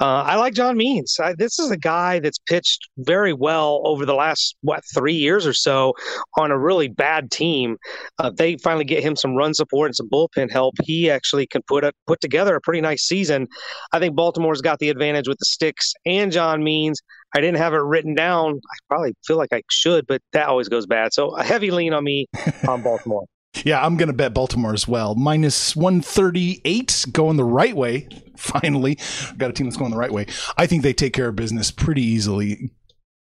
Uh, 0.00 0.22
I 0.22 0.36
like 0.36 0.54
John 0.54 0.76
Means. 0.76 1.16
I, 1.20 1.34
this 1.34 1.58
is 1.58 1.70
a 1.70 1.76
guy 1.76 2.20
that's 2.20 2.38
pitched 2.38 2.88
very 2.98 3.32
well 3.32 3.82
over 3.84 4.04
the 4.06 4.14
last 4.14 4.56
what 4.62 4.82
three 4.94 5.14
years 5.14 5.46
or 5.46 5.54
so 5.54 5.94
on 6.36 6.50
a 6.50 6.58
really 6.58 6.88
bad 6.88 7.30
team. 7.30 7.76
Uh, 8.18 8.30
they 8.30 8.56
finally 8.58 8.84
get 8.84 9.02
him 9.02 9.16
some 9.16 9.34
run 9.34 9.54
support 9.54 9.88
and 9.88 9.96
some 9.96 10.08
bullpen 10.08 10.50
help. 10.50 10.74
He 10.82 11.10
actually 11.10 11.46
can 11.46 11.62
put 11.68 11.84
a, 11.84 11.92
put 12.06 12.20
together 12.20 12.54
a 12.54 12.60
pretty 12.60 12.80
nice 12.80 13.02
season. 13.02 13.46
I 13.92 13.98
think 13.98 14.14
Baltimore's 14.14 14.60
got 14.60 14.78
the 14.78 14.88
advantage 14.88 15.28
with 15.28 15.38
the 15.38 15.46
sticks 15.46 15.92
and 16.06 16.32
John 16.32 16.62
Means. 16.62 17.00
I 17.34 17.40
didn't 17.40 17.58
have 17.58 17.74
it 17.74 17.78
written 17.78 18.14
down. 18.14 18.54
I 18.54 18.76
probably 18.88 19.14
feel 19.26 19.36
like 19.36 19.52
I 19.52 19.62
should, 19.70 20.06
but 20.06 20.22
that 20.32 20.48
always 20.48 20.68
goes 20.68 20.86
bad. 20.86 21.12
So 21.12 21.30
a 21.36 21.44
heavy 21.44 21.70
lean 21.70 21.92
on 21.92 22.04
me 22.04 22.26
on 22.66 22.82
Baltimore. 22.82 23.24
Yeah, 23.64 23.84
I'm 23.84 23.96
going 23.96 24.08
to 24.08 24.12
bet 24.12 24.34
Baltimore 24.34 24.72
as 24.72 24.86
well. 24.86 25.14
Minus 25.14 25.74
138 25.76 27.06
going 27.12 27.36
the 27.36 27.44
right 27.44 27.74
way. 27.74 28.08
Finally, 28.36 28.98
got 29.36 29.50
a 29.50 29.52
team 29.52 29.66
that's 29.66 29.76
going 29.76 29.90
the 29.90 29.96
right 29.96 30.12
way. 30.12 30.26
I 30.56 30.66
think 30.66 30.82
they 30.82 30.92
take 30.92 31.12
care 31.12 31.28
of 31.28 31.36
business 31.36 31.70
pretty 31.70 32.02
easily. 32.02 32.70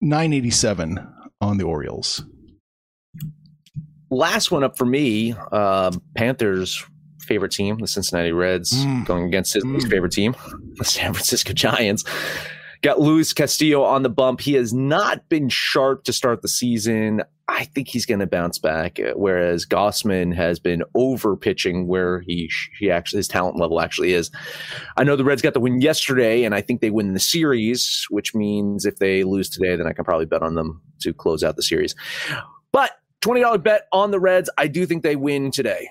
987 0.02 1.06
on 1.42 1.58
the 1.58 1.64
Orioles. 1.64 2.24
Last 4.12 4.52
one 4.52 4.64
up 4.64 4.78
for 4.78 4.86
me, 4.86 5.36
uh, 5.52 5.92
Panthers 6.16 6.84
favorite 7.30 7.52
team, 7.52 7.78
the 7.78 7.88
Cincinnati 7.88 8.32
Reds, 8.32 8.74
mm. 8.74 9.06
going 9.06 9.26
against 9.26 9.54
his 9.54 9.64
mm. 9.64 9.90
favorite 9.90 10.12
team, 10.12 10.36
the 10.78 10.84
San 10.84 11.14
Francisco 11.14 11.54
Giants. 11.54 12.04
Got 12.82 13.02
Luis 13.02 13.34
Castillo 13.34 13.84
on 13.84 14.04
the 14.04 14.10
bump. 14.10 14.40
He 14.40 14.54
has 14.54 14.74
not 14.74 15.28
been 15.28 15.50
sharp 15.50 16.06
to 16.06 16.14
start 16.14 16.42
the 16.42 16.48
season. 16.48 17.24
I 17.50 17.66
think 17.66 17.90
he's 17.90 18.06
going 18.06 18.20
to 18.20 18.28
bounce 18.28 18.58
back. 18.58 19.00
Uh, 19.00 19.14
whereas 19.16 19.66
Gausman 19.66 20.34
has 20.34 20.60
been 20.60 20.84
over 20.96 21.36
pitching 21.36 21.88
where 21.88 22.22
he 22.22 22.50
he 22.78 22.90
actually 22.90 23.18
his 23.18 23.28
talent 23.28 23.58
level 23.58 23.82
actually 23.82 24.14
is. 24.14 24.32
I 24.96 25.04
know 25.04 25.16
the 25.16 25.26
Reds 25.26 25.42
got 25.42 25.54
the 25.54 25.60
win 25.60 25.82
yesterday, 25.82 26.44
and 26.44 26.56
I 26.56 26.62
think 26.62 26.80
they 26.80 26.92
win 26.92 27.14
the 27.14 27.20
series, 27.20 28.06
which 28.10 28.34
means 28.34 28.86
if 28.86 28.98
they 28.98 29.24
lose 29.24 29.50
today, 29.50 29.76
then 29.76 29.88
I 29.88 29.94
can 29.94 30.06
probably 30.06 30.26
bet 30.26 30.44
on 30.44 30.56
them 30.56 30.82
to 31.02 31.14
close 31.14 31.44
out 31.44 31.58
the 31.58 31.64
series. 31.64 31.96
But 32.72 32.92
twenty 33.20 33.42
dollar 33.42 33.58
bet 33.58 33.88
on 33.92 34.12
the 34.12 34.20
Reds. 34.20 34.50
I 34.58 34.68
do 34.68 34.86
think 34.86 35.04
they 35.04 35.16
win 35.16 35.52
today. 35.52 35.90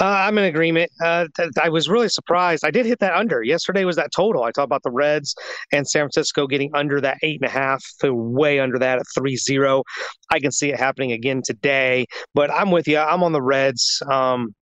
Uh, 0.00 0.06
I'm 0.06 0.38
in 0.38 0.44
agreement. 0.44 0.90
Uh, 1.02 1.26
th- 1.36 1.50
I 1.62 1.68
was 1.68 1.88
really 1.88 2.08
surprised. 2.08 2.64
I 2.64 2.70
did 2.70 2.86
hit 2.86 2.98
that 3.00 3.14
under. 3.14 3.42
Yesterday 3.42 3.84
was 3.84 3.96
that 3.96 4.10
total. 4.14 4.42
I 4.42 4.50
talked 4.50 4.64
about 4.64 4.82
the 4.82 4.90
Reds 4.90 5.34
and 5.70 5.86
San 5.86 6.02
Francisco 6.02 6.46
getting 6.46 6.70
under 6.74 7.00
that 7.00 7.18
eight 7.22 7.40
and 7.42 7.48
a 7.48 7.52
half, 7.52 7.84
way 8.02 8.58
under 8.58 8.78
that 8.78 8.98
at 8.98 9.04
3 9.14 9.36
0. 9.36 9.82
I 10.30 10.40
can 10.40 10.50
see 10.50 10.70
it 10.70 10.78
happening 10.78 11.12
again 11.12 11.42
today, 11.44 12.06
but 12.34 12.50
I'm 12.50 12.70
with 12.70 12.88
you. 12.88 12.98
I'm 12.98 13.22
on 13.22 13.32
the 13.32 13.42
Reds. 13.42 14.02
Um, 14.10 14.54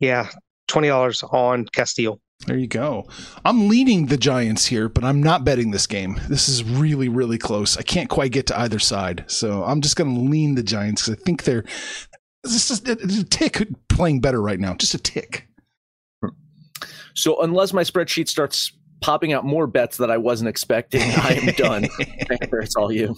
yeah, 0.00 0.28
$20 0.68 1.32
on 1.32 1.66
Castillo. 1.66 2.18
There 2.46 2.58
you 2.58 2.66
go. 2.66 3.06
I'm 3.44 3.68
leading 3.68 4.06
the 4.06 4.16
Giants 4.16 4.66
here, 4.66 4.88
but 4.88 5.04
I'm 5.04 5.22
not 5.22 5.44
betting 5.44 5.70
this 5.70 5.86
game. 5.86 6.20
This 6.28 6.48
is 6.48 6.64
really, 6.64 7.08
really 7.08 7.38
close. 7.38 7.76
I 7.76 7.82
can't 7.82 8.08
quite 8.10 8.32
get 8.32 8.48
to 8.48 8.58
either 8.58 8.80
side. 8.80 9.24
So 9.28 9.62
I'm 9.62 9.80
just 9.80 9.94
going 9.94 10.12
to 10.12 10.20
lean 10.20 10.56
the 10.56 10.62
Giants 10.64 11.06
because 11.06 11.20
I 11.20 11.24
think 11.24 11.44
they're 11.44 11.64
this 12.42 12.70
is 12.70 12.80
a 12.86 13.24
tick 13.24 13.66
playing 13.88 14.20
better 14.20 14.40
right 14.42 14.58
now. 14.58 14.74
Just 14.74 14.94
a 14.94 14.98
tick. 14.98 15.46
So 17.14 17.42
unless 17.42 17.72
my 17.72 17.82
spreadsheet 17.82 18.28
starts 18.28 18.72
popping 19.00 19.32
out 19.32 19.44
more 19.44 19.66
bets 19.66 19.96
that 19.98 20.10
I 20.10 20.16
wasn't 20.16 20.48
expecting, 20.48 21.02
I 21.02 21.34
am 21.34 21.54
done. 21.54 21.88
it's 21.98 22.76
all 22.76 22.90
you. 22.90 23.14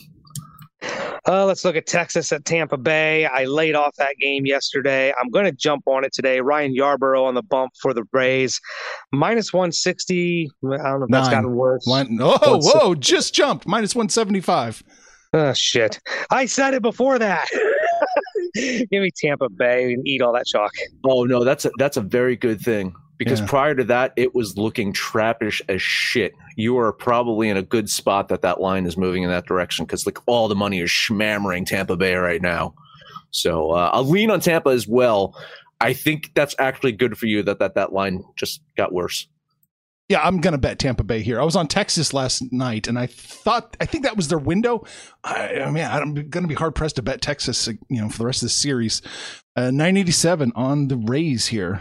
Uh, 1.27 1.47
let's 1.47 1.65
look 1.65 1.77
at 1.77 1.87
Texas 1.87 2.33
at 2.33 2.45
Tampa 2.45 2.77
Bay. 2.77 3.25
I 3.25 3.45
laid 3.45 3.75
off 3.75 3.95
that 3.97 4.17
game 4.21 4.45
yesterday. 4.45 5.13
I'm 5.19 5.31
going 5.31 5.47
to 5.47 5.53
jump 5.53 5.85
on 5.87 6.05
it 6.05 6.13
today. 6.13 6.41
Ryan 6.41 6.75
Yarbrough 6.75 7.25
on 7.25 7.35
the 7.35 7.43
bump 7.43 7.73
for 7.81 7.95
the 7.95 8.05
Rays. 8.13 8.61
Minus 9.11 9.53
160. 9.53 10.51
I 10.63 10.69
don't 10.69 11.01
know 11.01 11.05
if 11.05 11.11
that's 11.11 11.29
gotten 11.31 11.55
worse. 11.55 11.85
One, 11.87 12.19
oh, 12.21 12.61
whoa, 12.63 12.95
just 12.95 13.33
jumped. 13.35 13.67
Minus 13.67 13.95
175. 13.95 14.83
Oh, 15.33 15.53
shit. 15.55 15.99
I 16.31 16.45
said 16.45 16.75
it 16.75 16.83
before 16.83 17.19
that. 17.19 17.49
Give 18.91 18.91
me 18.91 19.11
Tampa 19.17 19.49
Bay 19.49 19.93
and 19.93 20.07
eat 20.07 20.23
all 20.23 20.33
that 20.33 20.47
chalk. 20.47 20.73
Oh 21.05 21.25
no, 21.25 21.45
that's 21.45 21.65
a 21.65 21.71
that's 21.79 21.97
a 21.97 22.01
very 22.01 22.37
good 22.37 22.61
thing 22.61 22.95
because 23.19 23.41
yeah. 23.41 23.47
prior 23.47 23.75
to 23.75 23.85
that, 23.85 24.13
it 24.17 24.35
was 24.35 24.57
looking 24.57 24.93
trappish 24.93 25.61
as 25.69 25.83
shit. 25.83 26.35
You 26.57 26.79
are 26.79 26.93
probably 26.93 27.49
in 27.49 27.57
a 27.57 27.63
good 27.63 27.91
spot 27.91 28.29
that 28.29 28.43
that 28.43 28.61
line 28.61 28.87
is 28.87 28.97
moving 28.97 29.23
in 29.23 29.31
that 29.31 29.47
direction 29.47 29.85
because 29.85 30.07
like 30.07 30.19
all 30.27 30.49
the 30.49 30.55
money 30.55 30.81
is 30.81 30.91
schmammering 30.91 31.65
Tampa 31.65 31.97
Bay 31.97 32.15
right 32.15 32.43
now. 32.43 32.75
So 33.31 33.73
uh, 33.73 33.91
I'll 33.93 34.05
lean 34.05 34.31
on 34.31 34.41
Tampa 34.41 34.71
as 34.71 34.87
well. 34.87 35.37
I 35.81 35.93
think 35.93 36.31
that's 36.35 36.55
actually 36.59 36.93
good 36.93 37.19
for 37.19 37.27
you 37.27 37.43
that 37.43 37.59
that 37.59 37.75
that 37.75 37.93
line 37.93 38.25
just 38.37 38.63
got 38.77 38.93
worse. 38.93 39.27
Yeah, 40.09 40.21
I'm 40.21 40.41
gonna 40.41 40.59
bet 40.59 40.79
Tampa 40.79 41.03
Bay 41.03 41.23
here. 41.23 41.41
I 41.41 41.45
was 41.45 41.57
on 41.57 41.67
Texas 41.67 42.13
last 42.13 42.43
night, 42.53 42.89
and 42.89 42.99
I 42.99 43.07
thought 43.07 43.75
I 43.81 43.87
think 43.87 44.05
that 44.05 44.17
was 44.17 44.29
their 44.29 44.39
window. 44.39 44.85
I, 45.23 45.61
I 45.61 45.71
mean, 45.71 45.85
I'm 45.85 46.29
gonna 46.29 46.47
be 46.47 46.55
hard 46.55 46.75
pressed 46.75 46.97
to 46.97 47.03
bet 47.03 47.23
Texas, 47.23 47.67
you 47.67 48.03
know, 48.03 48.11
for 48.11 48.19
the 48.19 48.27
rest 48.27 48.43
of 48.43 48.47
the 48.47 48.51
series. 48.51 49.01
Uh, 49.57 49.71
987 49.71 50.53
on 50.55 50.89
the 50.89 50.97
Rays 50.97 51.47
here. 51.47 51.81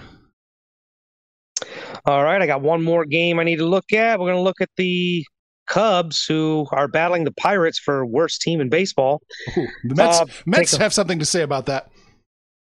All 2.05 2.23
right, 2.23 2.41
I 2.41 2.47
got 2.47 2.61
one 2.61 2.81
more 2.81 3.05
game 3.05 3.39
I 3.39 3.43
need 3.43 3.57
to 3.57 3.65
look 3.65 3.91
at. 3.91 4.19
We're 4.19 4.31
gonna 4.31 4.41
look 4.41 4.61
at 4.61 4.69
the 4.77 5.25
Cubs, 5.67 6.25
who 6.25 6.67
are 6.71 6.87
battling 6.87 7.23
the 7.23 7.31
Pirates 7.31 7.79
for 7.79 8.05
worst 8.05 8.41
team 8.41 8.61
in 8.61 8.69
baseball. 8.69 9.21
Ooh, 9.57 9.67
the 9.83 9.95
Mets, 9.95 10.19
uh, 10.19 10.25
Mets 10.45 10.75
have 10.77 10.93
something 10.93 11.19
to 11.19 11.25
say 11.25 11.41
about 11.41 11.65
that. 11.67 11.89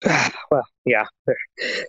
well, 0.52 0.66
yeah, 0.86 1.06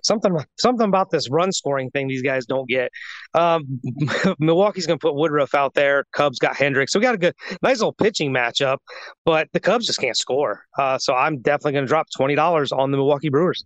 something 0.02 0.36
something 0.58 0.86
about 0.86 1.10
this 1.10 1.28
run 1.30 1.52
scoring 1.52 1.90
thing 1.90 2.08
these 2.08 2.22
guys 2.22 2.46
don't 2.46 2.68
get. 2.68 2.90
Um, 3.34 3.80
Milwaukee's 4.38 4.86
going 4.86 4.98
to 4.98 5.02
put 5.02 5.14
Woodruff 5.14 5.54
out 5.54 5.74
there. 5.74 6.04
Cubs 6.12 6.38
got 6.38 6.56
Hendricks. 6.56 6.92
So 6.92 6.98
we 6.98 7.02
got 7.02 7.14
a 7.14 7.18
good, 7.18 7.34
nice 7.62 7.78
little 7.78 7.92
pitching 7.92 8.32
matchup, 8.32 8.78
but 9.24 9.48
the 9.52 9.60
Cubs 9.60 9.86
just 9.86 10.00
can't 10.00 10.16
score. 10.16 10.64
Uh, 10.78 10.98
so 10.98 11.14
I'm 11.14 11.40
definitely 11.40 11.72
going 11.72 11.84
to 11.84 11.88
drop 11.88 12.06
twenty 12.14 12.34
dollars 12.34 12.72
on 12.72 12.90
the 12.90 12.96
Milwaukee 12.96 13.30
Brewers. 13.30 13.64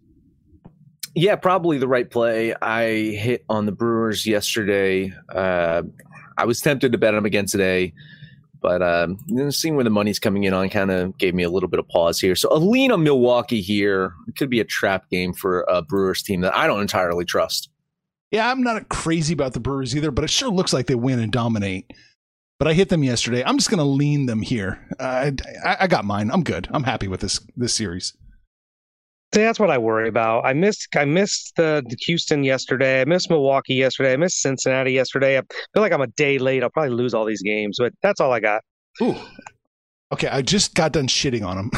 Yeah, 1.15 1.37
probably 1.37 1.79
the 1.79 1.89
right 1.89 2.09
play. 2.09 2.55
I 2.55 2.91
hit 3.17 3.45
on 3.49 3.67
the 3.67 3.73
Brewers 3.73 4.27
yesterday. 4.27 5.13
Uh, 5.35 5.83
I 6.37 6.45
was 6.45 6.61
tempted 6.61 6.93
to 6.93 6.99
bet 6.99 7.15
them 7.15 7.25
again 7.25 7.47
today. 7.47 7.93
But 8.61 8.83
um, 8.83 9.19
seeing 9.51 9.75
where 9.75 9.85
the 9.85 9.91
money's 9.91 10.19
coming 10.19 10.45
in 10.45 10.53
on 10.53 10.69
kind 10.69 10.91
of 10.91 11.17
gave 11.19 11.35
me 11.35 11.43
a 11.43 11.51
little 11.51 11.69
bit 11.69 11.81
of 11.81 11.89
pause 11.89 12.21
here. 12.21 12.35
So 12.35 12.49
a 12.53 12.59
lean 12.59 12.91
on 12.91 13.03
Milwaukee 13.03 13.61
here 13.61 14.15
it 14.27 14.37
could 14.37 14.51
be 14.51 14.61
a 14.61 14.65
trap 14.65 15.09
game 15.11 15.33
for 15.33 15.65
a 15.69 15.83
Brewers 15.83 16.23
team 16.23 16.41
that 16.43 16.57
I 16.57 16.67
don't 16.67 16.81
entirely 16.81 17.25
trust. 17.25 17.71
Yeah, 18.31 18.51
I'm 18.51 18.63
not 18.63 18.89
crazy 18.89 19.33
about 19.33 19.55
the 19.55 19.61
Brewers 19.61 19.97
either, 19.97 20.11
but 20.11 20.25
it 20.25 20.31
sure 20.31 20.51
looks 20.51 20.73
like 20.73 20.87
they 20.87 20.95
win 20.95 21.19
and 21.19 21.33
dominate. 21.33 21.91
But 22.59 22.69
I 22.69 22.75
hit 22.75 22.89
them 22.89 23.05
yesterday. 23.05 23.43
I'm 23.45 23.57
just 23.57 23.71
going 23.71 23.79
to 23.79 23.85
lean 23.85 24.27
them 24.27 24.43
here. 24.43 24.85
Uh, 24.99 25.31
I, 25.65 25.77
I 25.81 25.87
got 25.87 26.05
mine. 26.05 26.31
I'm 26.31 26.43
good. 26.43 26.69
I'm 26.73 26.83
happy 26.83 27.07
with 27.07 27.21
this 27.21 27.41
this 27.57 27.73
series. 27.73 28.15
That's 29.33 29.61
what 29.61 29.71
I 29.71 29.79
worry 29.79 30.09
about. 30.09 30.47
I 30.47 30.55
missed 30.55 30.89
I 30.97 31.05
missed 31.05 31.53
the, 31.57 31.85
the, 31.87 31.97
Houston 32.07 32.45
yesterday. 32.45 33.03
I 33.03 33.05
missed 33.05 33.29
Milwaukee 33.29 33.75
yesterday. 33.75 34.15
I 34.15 34.17
missed 34.17 34.41
Cincinnati 34.41 34.93
yesterday. 34.93 35.39
I 35.39 35.43
feel 35.75 35.83
like 35.83 35.93
I'm 35.93 36.01
a 36.01 36.07
day 36.07 36.39
late. 36.39 36.63
I'll 36.63 36.71
probably 36.71 36.95
lose 36.95 37.13
all 37.13 37.27
these 37.27 37.43
games, 37.43 37.77
but 37.79 37.93
that's 38.03 38.21
all 38.21 38.33
I 38.33 38.41
got. 38.41 38.63
Ooh. 39.03 39.17
Okay, 40.13 40.29
I 40.29 40.41
just 40.41 40.75
got 40.75 40.93
done 40.93 41.07
shitting 41.07 41.47
on 41.47 41.57
them. 41.57 41.71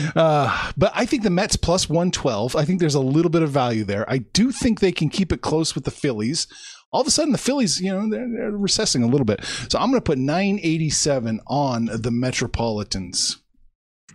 uh, 0.16 0.72
but 0.76 0.90
I 0.94 1.06
think 1.06 1.22
the 1.22 1.30
Mets 1.30 1.54
plus 1.54 1.88
112, 1.88 2.56
I 2.56 2.64
think 2.64 2.80
there's 2.80 2.96
a 2.96 3.00
little 3.00 3.30
bit 3.30 3.42
of 3.42 3.50
value 3.50 3.84
there. 3.84 4.08
I 4.10 4.18
do 4.18 4.50
think 4.50 4.80
they 4.80 4.90
can 4.90 5.08
keep 5.08 5.32
it 5.32 5.40
close 5.40 5.76
with 5.76 5.84
the 5.84 5.92
Phillies. 5.92 6.48
All 6.90 7.02
of 7.02 7.06
a 7.06 7.10
sudden, 7.12 7.32
the 7.32 7.38
Phillies, 7.38 7.80
you 7.80 7.92
know, 7.92 8.10
they're, 8.10 8.28
they're 8.28 8.50
recessing 8.50 9.04
a 9.04 9.06
little 9.06 9.24
bit. 9.24 9.44
So 9.68 9.78
I'm 9.78 9.90
going 9.90 10.00
to 10.00 10.04
put 10.04 10.18
987 10.18 11.40
on 11.46 11.84
the 11.86 12.10
Metropolitans. 12.10 13.38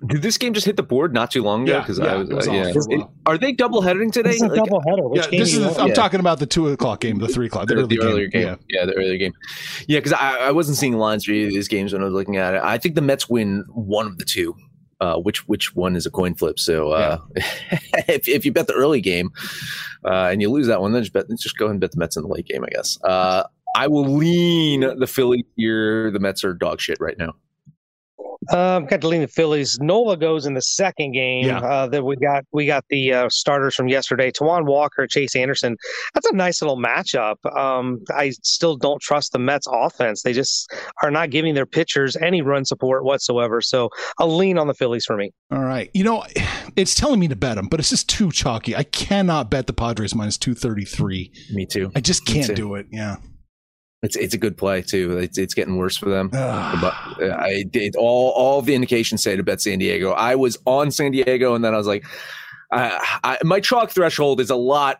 Did 0.07 0.21
this 0.21 0.37
game 0.37 0.53
just 0.53 0.65
hit 0.65 0.75
the 0.75 0.83
board 0.83 1.13
not 1.13 1.31
too 1.31 1.43
long 1.43 1.63
ago? 1.63 1.79
Because 1.79 1.99
yeah, 1.99 2.05
yeah, 2.05 2.11
I 2.13 2.23
was, 2.23 2.47
uh, 2.47 2.51
yeah. 2.51 2.73
It, 2.75 3.07
are 3.25 3.37
they 3.37 3.53
double 3.53 3.81
heading 3.81 4.11
today? 4.11 4.31
It's 4.31 4.41
a 4.41 4.47
like, 4.47 4.55
double 4.55 4.81
header. 4.81 5.03
yeah, 5.13 5.39
this 5.39 5.53
is. 5.53 5.59
The, 5.59 5.81
I'm 5.81 5.89
yeah. 5.89 5.93
talking 5.93 6.19
about 6.19 6.39
the 6.39 6.45
two 6.45 6.67
o'clock 6.69 6.99
game, 6.99 7.19
the 7.19 7.27
three 7.27 7.47
o'clock, 7.47 7.67
the, 7.67 7.75
the, 7.75 7.87
the 7.87 8.01
earlier 8.01 8.27
game. 8.27 8.41
game. 8.43 8.57
Yeah. 8.69 8.79
yeah, 8.81 8.85
the 8.85 8.93
earlier 8.95 9.17
game. 9.17 9.33
Yeah, 9.87 9.99
because 9.99 10.13
I, 10.13 10.47
I 10.47 10.51
wasn't 10.51 10.77
seeing 10.77 10.97
lines 10.97 11.25
for 11.25 11.31
either 11.31 11.47
of 11.47 11.53
these 11.53 11.67
games 11.67 11.93
when 11.93 12.01
I 12.01 12.05
was 12.05 12.13
looking 12.13 12.37
at 12.37 12.53
it. 12.53 12.61
I 12.63 12.77
think 12.77 12.95
the 12.95 13.01
Mets 13.01 13.29
win 13.29 13.63
one 13.69 14.07
of 14.07 14.17
the 14.17 14.25
two. 14.25 14.55
Uh, 14.99 15.17
which 15.17 15.47
which 15.47 15.75
one 15.75 15.95
is 15.95 16.05
a 16.05 16.11
coin 16.11 16.33
flip? 16.33 16.59
So 16.59 16.91
uh, 16.91 17.19
if 17.35 18.27
if 18.27 18.45
you 18.45 18.51
bet 18.51 18.67
the 18.67 18.73
early 18.73 19.01
game 19.01 19.31
uh, 20.05 20.29
and 20.31 20.41
you 20.41 20.49
lose 20.49 20.67
that 20.67 20.81
one, 20.81 20.93
then 20.93 21.03
just 21.03 21.13
bet 21.13 21.25
just 21.29 21.57
go 21.57 21.65
ahead 21.65 21.71
and 21.71 21.81
bet 21.81 21.91
the 21.91 21.97
Mets 21.97 22.15
in 22.15 22.23
the 22.23 22.29
late 22.29 22.45
game. 22.45 22.63
I 22.63 22.69
guess. 22.69 22.97
Uh, 23.03 23.43
I 23.75 23.87
will 23.87 24.05
lean 24.05 24.81
the 24.99 25.07
Philly 25.07 25.45
here. 25.55 26.11
The 26.11 26.19
Mets 26.19 26.43
are 26.43 26.53
dog 26.53 26.79
shit 26.79 26.97
right 26.99 27.17
now. 27.17 27.33
Um, 28.51 28.85
got 28.85 29.01
to 29.01 29.07
lean 29.07 29.21
the 29.21 29.27
Phillies. 29.27 29.79
Nola 29.79 30.17
goes 30.17 30.45
in 30.45 30.53
the 30.53 30.61
second 30.61 31.13
game. 31.13 31.45
Yeah. 31.45 31.59
Uh, 31.59 31.87
that 31.87 32.03
we 32.03 32.15
got 32.15 32.45
we 32.51 32.65
got 32.65 32.85
the 32.89 33.13
uh, 33.13 33.29
starters 33.29 33.75
from 33.75 33.87
yesterday. 33.87 34.31
Taijuan 34.31 34.65
Walker, 34.65 35.07
Chase 35.07 35.35
Anderson. 35.35 35.75
That's 36.13 36.27
a 36.27 36.35
nice 36.35 36.61
little 36.61 36.77
matchup. 36.77 37.35
Um, 37.55 37.99
I 38.15 38.31
still 38.41 38.75
don't 38.75 39.01
trust 39.01 39.31
the 39.31 39.39
Mets 39.39 39.67
offense. 39.71 40.23
They 40.23 40.33
just 40.33 40.71
are 41.01 41.11
not 41.11 41.29
giving 41.29 41.53
their 41.53 41.65
pitchers 41.65 42.15
any 42.17 42.41
run 42.41 42.65
support 42.65 43.03
whatsoever. 43.03 43.61
So 43.61 43.89
I'll 44.19 44.35
lean 44.35 44.57
on 44.57 44.67
the 44.67 44.73
Phillies 44.73 45.05
for 45.05 45.15
me. 45.15 45.31
All 45.51 45.63
right. 45.63 45.89
You 45.93 46.03
know, 46.03 46.25
it's 46.75 46.95
telling 46.95 47.19
me 47.19 47.27
to 47.27 47.35
bet 47.35 47.55
them, 47.55 47.67
but 47.67 47.79
it's 47.79 47.89
just 47.89 48.09
too 48.09 48.31
chalky. 48.31 48.75
I 48.75 48.83
cannot 48.83 49.49
bet 49.49 49.67
the 49.67 49.73
Padres 49.73 50.15
minus 50.15 50.37
233. 50.37 51.31
Me 51.51 51.65
too. 51.65 51.91
I 51.95 52.01
just 52.01 52.25
can't 52.25 52.47
too. 52.47 52.55
do 52.55 52.75
it. 52.75 52.87
Yeah. 52.91 53.17
It's 54.03 54.17
it's 54.17 54.33
a 54.33 54.37
good 54.37 54.57
play 54.57 54.81
too. 54.81 55.17
It's 55.17 55.37
it's 55.37 55.53
getting 55.53 55.77
worse 55.77 55.97
for 55.97 56.09
them. 56.09 56.29
But 56.33 56.93
uh, 57.21 57.37
I 57.39 57.63
did 57.63 57.95
all 57.95 58.31
all 58.31 58.61
the 58.61 58.75
indications 58.75 59.23
say 59.23 59.35
to 59.35 59.43
bet 59.43 59.61
San 59.61 59.79
Diego. 59.79 60.11
I 60.11 60.35
was 60.35 60.57
on 60.65 60.91
San 60.91 61.11
Diego, 61.11 61.55
and 61.55 61.63
then 61.63 61.73
I 61.73 61.77
was 61.77 61.87
like, 61.87 62.05
I, 62.71 63.17
I, 63.23 63.37
my 63.43 63.59
chalk 63.59 63.91
threshold 63.91 64.41
is 64.41 64.49
a 64.49 64.55
lot 64.55 64.99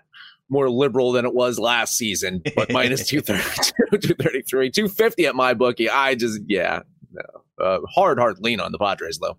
more 0.49 0.69
liberal 0.69 1.11
than 1.11 1.25
it 1.25 1.33
was 1.33 1.59
last 1.59 1.97
season. 1.97 2.41
But 2.55 2.71
minus 2.71 3.07
232, 3.07 3.97
233, 3.97 4.71
250 4.71 5.25
at 5.25 5.35
my 5.35 5.53
bookie. 5.53 5.89
I 5.89 6.15
just 6.15 6.39
yeah, 6.47 6.81
no. 7.11 7.21
Uh, 7.63 7.79
hard 7.93 8.19
hard 8.19 8.39
lean 8.39 8.59
on 8.59 8.71
the 8.71 8.79
Padres 8.79 9.19
though. 9.19 9.37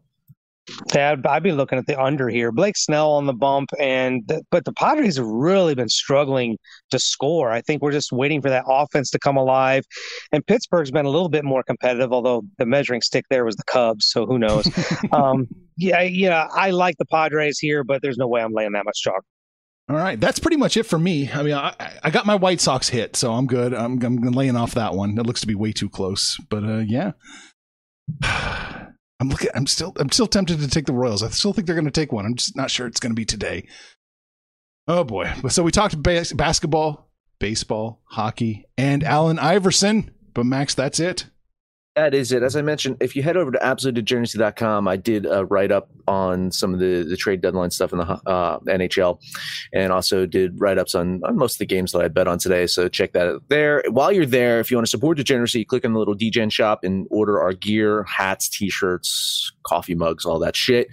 Yeah, 0.94 1.12
I'd, 1.12 1.26
I'd 1.26 1.42
be 1.42 1.52
looking 1.52 1.78
at 1.78 1.86
the 1.86 2.00
under 2.00 2.28
here. 2.28 2.50
Blake 2.50 2.76
Snell 2.76 3.10
on 3.12 3.26
the 3.26 3.34
bump, 3.34 3.70
and 3.78 4.22
but 4.50 4.64
the 4.64 4.72
Padres 4.72 5.16
have 5.16 5.26
really 5.26 5.74
been 5.74 5.88
struggling 5.88 6.56
to 6.90 6.98
score. 6.98 7.50
I 7.50 7.60
think 7.60 7.82
we're 7.82 7.92
just 7.92 8.12
waiting 8.12 8.40
for 8.40 8.48
that 8.48 8.64
offense 8.66 9.10
to 9.10 9.18
come 9.18 9.36
alive. 9.36 9.84
And 10.32 10.46
Pittsburgh's 10.46 10.90
been 10.90 11.04
a 11.04 11.10
little 11.10 11.28
bit 11.28 11.44
more 11.44 11.62
competitive, 11.62 12.12
although 12.12 12.42
the 12.58 12.66
measuring 12.66 13.02
stick 13.02 13.26
there 13.28 13.44
was 13.44 13.56
the 13.56 13.64
Cubs, 13.64 14.06
so 14.08 14.24
who 14.24 14.38
knows? 14.38 14.66
um, 15.12 15.46
yeah, 15.76 16.00
yeah, 16.02 16.48
I 16.52 16.70
like 16.70 16.96
the 16.98 17.06
Padres 17.06 17.58
here, 17.58 17.84
but 17.84 18.00
there's 18.00 18.16
no 18.16 18.26
way 18.26 18.40
I'm 18.40 18.52
laying 18.52 18.72
that 18.72 18.86
much 18.86 19.00
chalk. 19.02 19.22
All 19.90 19.96
right, 19.96 20.18
that's 20.18 20.38
pretty 20.38 20.56
much 20.56 20.78
it 20.78 20.84
for 20.84 20.98
me. 20.98 21.30
I 21.30 21.42
mean, 21.42 21.54
I, 21.54 21.74
I 22.02 22.08
got 22.08 22.24
my 22.24 22.36
White 22.36 22.62
Sox 22.62 22.88
hit, 22.88 23.16
so 23.16 23.34
I'm 23.34 23.46
good. 23.46 23.74
I'm, 23.74 24.02
I'm 24.02 24.16
laying 24.32 24.56
off 24.56 24.72
that 24.74 24.94
one. 24.94 25.18
It 25.18 25.26
looks 25.26 25.42
to 25.42 25.46
be 25.46 25.54
way 25.54 25.72
too 25.72 25.90
close, 25.90 26.38
but 26.48 26.64
uh, 26.64 26.78
yeah. 26.78 27.12
I'm 29.20 29.28
looking. 29.28 29.50
I'm 29.54 29.66
still. 29.66 29.92
I'm 29.98 30.10
still 30.10 30.26
tempted 30.26 30.60
to 30.60 30.68
take 30.68 30.86
the 30.86 30.92
Royals. 30.92 31.22
I 31.22 31.28
still 31.28 31.52
think 31.52 31.66
they're 31.66 31.76
going 31.76 31.84
to 31.84 31.90
take 31.90 32.12
one. 32.12 32.26
I'm 32.26 32.34
just 32.34 32.56
not 32.56 32.70
sure 32.70 32.86
it's 32.86 33.00
going 33.00 33.12
to 33.12 33.16
be 33.16 33.24
today. 33.24 33.66
Oh 34.88 35.04
boy! 35.04 35.32
So 35.48 35.62
we 35.62 35.70
talked 35.70 36.02
bas- 36.02 36.32
basketball, 36.32 37.10
baseball, 37.38 38.02
hockey, 38.04 38.66
and 38.76 39.04
Allen 39.04 39.38
Iverson. 39.38 40.10
But 40.34 40.46
Max, 40.46 40.74
that's 40.74 40.98
it. 40.98 41.26
That 41.96 42.12
is 42.12 42.32
it. 42.32 42.42
As 42.42 42.56
I 42.56 42.62
mentioned, 42.62 42.96
if 42.98 43.14
you 43.14 43.22
head 43.22 43.36
over 43.36 43.52
to 43.52 43.58
absolutedegeneracy.com, 43.58 44.88
I 44.88 44.96
did 44.96 45.26
a 45.26 45.44
write 45.44 45.70
up 45.70 45.88
on 46.08 46.50
some 46.50 46.74
of 46.74 46.80
the, 46.80 47.04
the 47.04 47.16
trade 47.16 47.40
deadline 47.40 47.70
stuff 47.70 47.92
in 47.92 47.98
the 47.98 48.20
uh, 48.26 48.58
NHL 48.60 49.20
and 49.72 49.92
also 49.92 50.26
did 50.26 50.60
write 50.60 50.76
ups 50.76 50.96
on, 50.96 51.22
on 51.24 51.36
most 51.36 51.54
of 51.54 51.58
the 51.60 51.66
games 51.66 51.92
that 51.92 52.02
I 52.02 52.08
bet 52.08 52.26
on 52.26 52.38
today. 52.38 52.66
So 52.66 52.88
check 52.88 53.12
that 53.12 53.28
out 53.28 53.44
there. 53.48 53.84
While 53.88 54.10
you're 54.10 54.26
there, 54.26 54.58
if 54.58 54.72
you 54.72 54.76
want 54.76 54.86
to 54.86 54.90
support 54.90 55.18
Degeneracy, 55.18 55.64
click 55.64 55.84
on 55.84 55.92
the 55.92 56.00
little 56.00 56.16
DGen 56.16 56.50
shop 56.50 56.82
and 56.82 57.06
order 57.10 57.40
our 57.40 57.52
gear, 57.52 58.02
hats, 58.04 58.48
t 58.48 58.68
shirts, 58.68 59.52
coffee 59.64 59.94
mugs, 59.94 60.24
all 60.24 60.40
that 60.40 60.56
shit. 60.56 60.88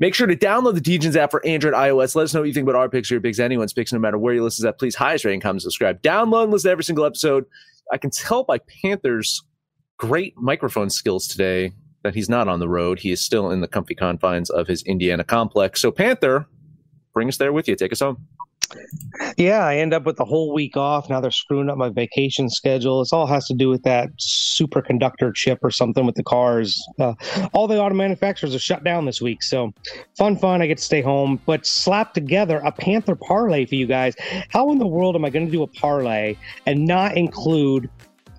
Make 0.00 0.12
sure 0.16 0.26
to 0.26 0.36
download 0.36 0.74
the 0.74 0.80
DGens 0.80 1.14
app 1.14 1.30
for 1.30 1.44
Android, 1.46 1.72
iOS. 1.72 2.16
Let 2.16 2.24
us 2.24 2.34
know 2.34 2.40
what 2.40 2.48
you 2.48 2.52
think 2.52 2.68
about 2.68 2.74
our 2.74 2.88
picks 2.88 3.12
your 3.12 3.20
picks, 3.20 3.38
anyone's 3.38 3.72
picks, 3.72 3.92
no 3.92 4.00
matter 4.00 4.18
where 4.18 4.34
you 4.34 4.42
listen 4.42 4.64
to 4.64 4.66
that. 4.66 4.78
Please 4.80 4.96
highest 4.96 5.24
rating, 5.24 5.40
comment, 5.40 5.62
subscribe, 5.62 6.02
download, 6.02 6.44
and 6.44 6.52
listen 6.52 6.68
to 6.68 6.72
every 6.72 6.84
single 6.84 7.04
episode. 7.04 7.44
I 7.92 7.98
can 7.98 8.10
tell 8.10 8.42
by 8.42 8.58
Panthers' 8.58 9.44
great 9.98 10.36
microphone 10.36 10.90
skills 10.90 11.26
today 11.26 11.72
that 12.02 12.14
he's 12.14 12.28
not 12.28 12.48
on 12.48 12.60
the 12.60 12.68
road. 12.68 12.98
He 12.98 13.10
is 13.10 13.20
still 13.20 13.50
in 13.50 13.60
the 13.60 13.68
comfy 13.68 13.94
confines 13.94 14.50
of 14.50 14.66
his 14.66 14.82
Indiana 14.82 15.24
complex. 15.24 15.80
So, 15.80 15.90
Panther, 15.90 16.46
bring 17.12 17.28
us 17.28 17.38
there 17.38 17.52
with 17.52 17.66
you. 17.68 17.76
Take 17.76 17.92
us 17.92 18.00
home. 18.00 18.26
Yeah, 19.36 19.64
I 19.64 19.76
end 19.76 19.94
up 19.94 20.04
with 20.04 20.16
the 20.16 20.24
whole 20.24 20.52
week 20.52 20.76
off. 20.76 21.08
Now 21.08 21.20
they're 21.20 21.30
screwing 21.30 21.70
up 21.70 21.78
my 21.78 21.88
vacation 21.88 22.50
schedule. 22.50 23.00
This 23.00 23.12
all 23.12 23.26
has 23.26 23.46
to 23.46 23.54
do 23.54 23.68
with 23.68 23.82
that 23.84 24.10
superconductor 24.18 25.34
chip 25.34 25.60
or 25.62 25.70
something 25.70 26.04
with 26.04 26.16
the 26.16 26.24
cars. 26.24 26.82
Uh, 26.98 27.14
all 27.52 27.68
the 27.68 27.78
auto 27.78 27.94
manufacturers 27.94 28.54
are 28.54 28.58
shut 28.58 28.82
down 28.82 29.04
this 29.04 29.20
week. 29.20 29.42
So 29.42 29.72
fun, 30.16 30.36
fun. 30.36 30.62
I 30.62 30.66
get 30.66 30.78
to 30.78 30.84
stay 30.84 31.00
home, 31.00 31.40
but 31.46 31.64
slap 31.64 32.14
together 32.14 32.58
a 32.64 32.72
Panther 32.72 33.14
parlay 33.14 33.66
for 33.66 33.76
you 33.76 33.86
guys. 33.86 34.14
How 34.48 34.70
in 34.72 34.78
the 34.78 34.86
world 34.86 35.14
am 35.14 35.24
I 35.24 35.30
going 35.30 35.46
to 35.46 35.52
do 35.52 35.62
a 35.62 35.68
parlay 35.68 36.36
and 36.66 36.86
not 36.86 37.16
include 37.16 37.88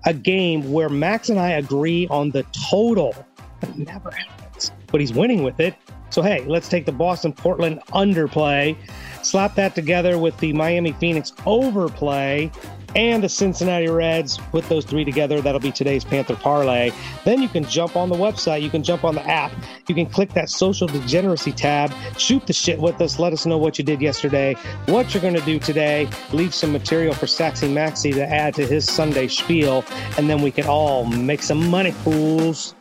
a 0.08 0.14
game 0.14 0.72
where 0.72 0.88
Max 0.88 1.28
and 1.28 1.38
I 1.38 1.50
agree 1.50 2.08
on 2.08 2.30
the 2.30 2.42
total? 2.70 3.14
That 3.60 3.76
never 3.76 4.10
happens, 4.10 4.72
but 4.86 5.00
he's 5.00 5.12
winning 5.12 5.42
with 5.42 5.60
it. 5.60 5.74
So, 6.08 6.22
hey, 6.22 6.42
let's 6.46 6.68
take 6.68 6.86
the 6.86 6.92
Boston 6.92 7.34
Portland 7.34 7.80
underplay, 7.92 8.74
slap 9.22 9.54
that 9.56 9.74
together 9.74 10.18
with 10.18 10.34
the 10.38 10.54
Miami 10.54 10.92
Phoenix 10.92 11.34
overplay, 11.44 12.50
and 12.98 13.22
the 13.22 13.28
Cincinnati 13.28 13.88
Reds. 13.88 14.38
Put 14.50 14.68
those 14.68 14.84
three 14.84 15.04
together. 15.04 15.40
That'll 15.40 15.60
be 15.60 15.70
today's 15.70 16.04
Panther 16.04 16.34
parlay. 16.34 16.90
Then 17.24 17.40
you 17.40 17.48
can 17.48 17.62
jump 17.62 17.94
on 17.94 18.08
the 18.08 18.16
website. 18.16 18.60
You 18.60 18.70
can 18.70 18.82
jump 18.82 19.04
on 19.04 19.14
the 19.14 19.24
app. 19.24 19.52
You 19.86 19.94
can 19.94 20.06
click 20.06 20.32
that 20.34 20.50
social 20.50 20.88
degeneracy 20.88 21.52
tab. 21.52 21.92
Shoot 22.18 22.48
the 22.48 22.52
shit 22.52 22.80
with 22.80 23.00
us. 23.00 23.20
Let 23.20 23.32
us 23.32 23.46
know 23.46 23.56
what 23.56 23.78
you 23.78 23.84
did 23.84 24.00
yesterday, 24.00 24.54
what 24.86 25.14
you're 25.14 25.22
going 25.22 25.36
to 25.36 25.44
do 25.44 25.60
today. 25.60 26.08
Leave 26.32 26.52
some 26.52 26.72
material 26.72 27.14
for 27.14 27.26
Saxy 27.26 27.68
Maxi 27.68 28.12
to 28.12 28.26
add 28.26 28.54
to 28.54 28.66
his 28.66 28.84
Sunday 28.84 29.28
spiel, 29.28 29.84
and 30.16 30.28
then 30.28 30.42
we 30.42 30.50
can 30.50 30.66
all 30.66 31.04
make 31.04 31.42
some 31.42 31.70
money, 31.70 31.92
fools. 31.92 32.74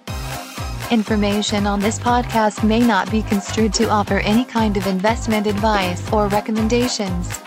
Information 0.90 1.68
on 1.68 1.80
this 1.80 2.00
podcast 2.00 2.64
may 2.64 2.80
not 2.80 3.12
be 3.12 3.22
construed 3.22 3.74
to 3.76 3.90
offer 3.90 4.20
any 4.20 4.46
kind 4.46 4.78
of 4.78 4.88
investment 4.88 5.46
advice 5.46 6.12
or 6.12 6.28
recommendations. 6.30 7.40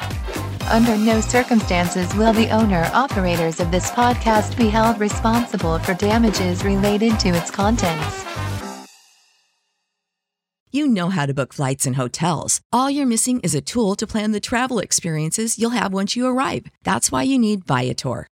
Under 0.70 0.96
no 0.96 1.20
circumstances 1.20 2.14
will 2.14 2.33
the 2.33 2.48
owner 2.50 2.88
operators 2.94 3.59
of 3.59 3.72
this 3.72 3.90
podcast 3.90 4.56
be 4.56 4.68
held 4.68 5.00
responsible 5.00 5.80
for 5.80 5.94
damages 5.94 6.62
related 6.62 7.18
to 7.18 7.30
its 7.30 7.50
contents. 7.50 8.24
You 10.70 10.87
know 10.87 11.09
how 11.09 11.26
to 11.26 11.35
book 11.35 11.52
flights 11.52 11.87
and 11.87 11.96
hotels. 11.96 12.61
All 12.70 12.88
you're 12.88 13.04
missing 13.04 13.40
is 13.40 13.56
a 13.56 13.61
tool 13.61 13.96
to 13.96 14.06
plan 14.06 14.30
the 14.30 14.38
travel 14.38 14.78
experiences 14.78 15.59
you'll 15.59 15.70
have 15.70 15.92
once 15.92 16.14
you 16.14 16.28
arrive. 16.28 16.66
That's 16.85 17.11
why 17.11 17.24
you 17.24 17.40
need 17.40 17.64
Viator. 17.66 18.28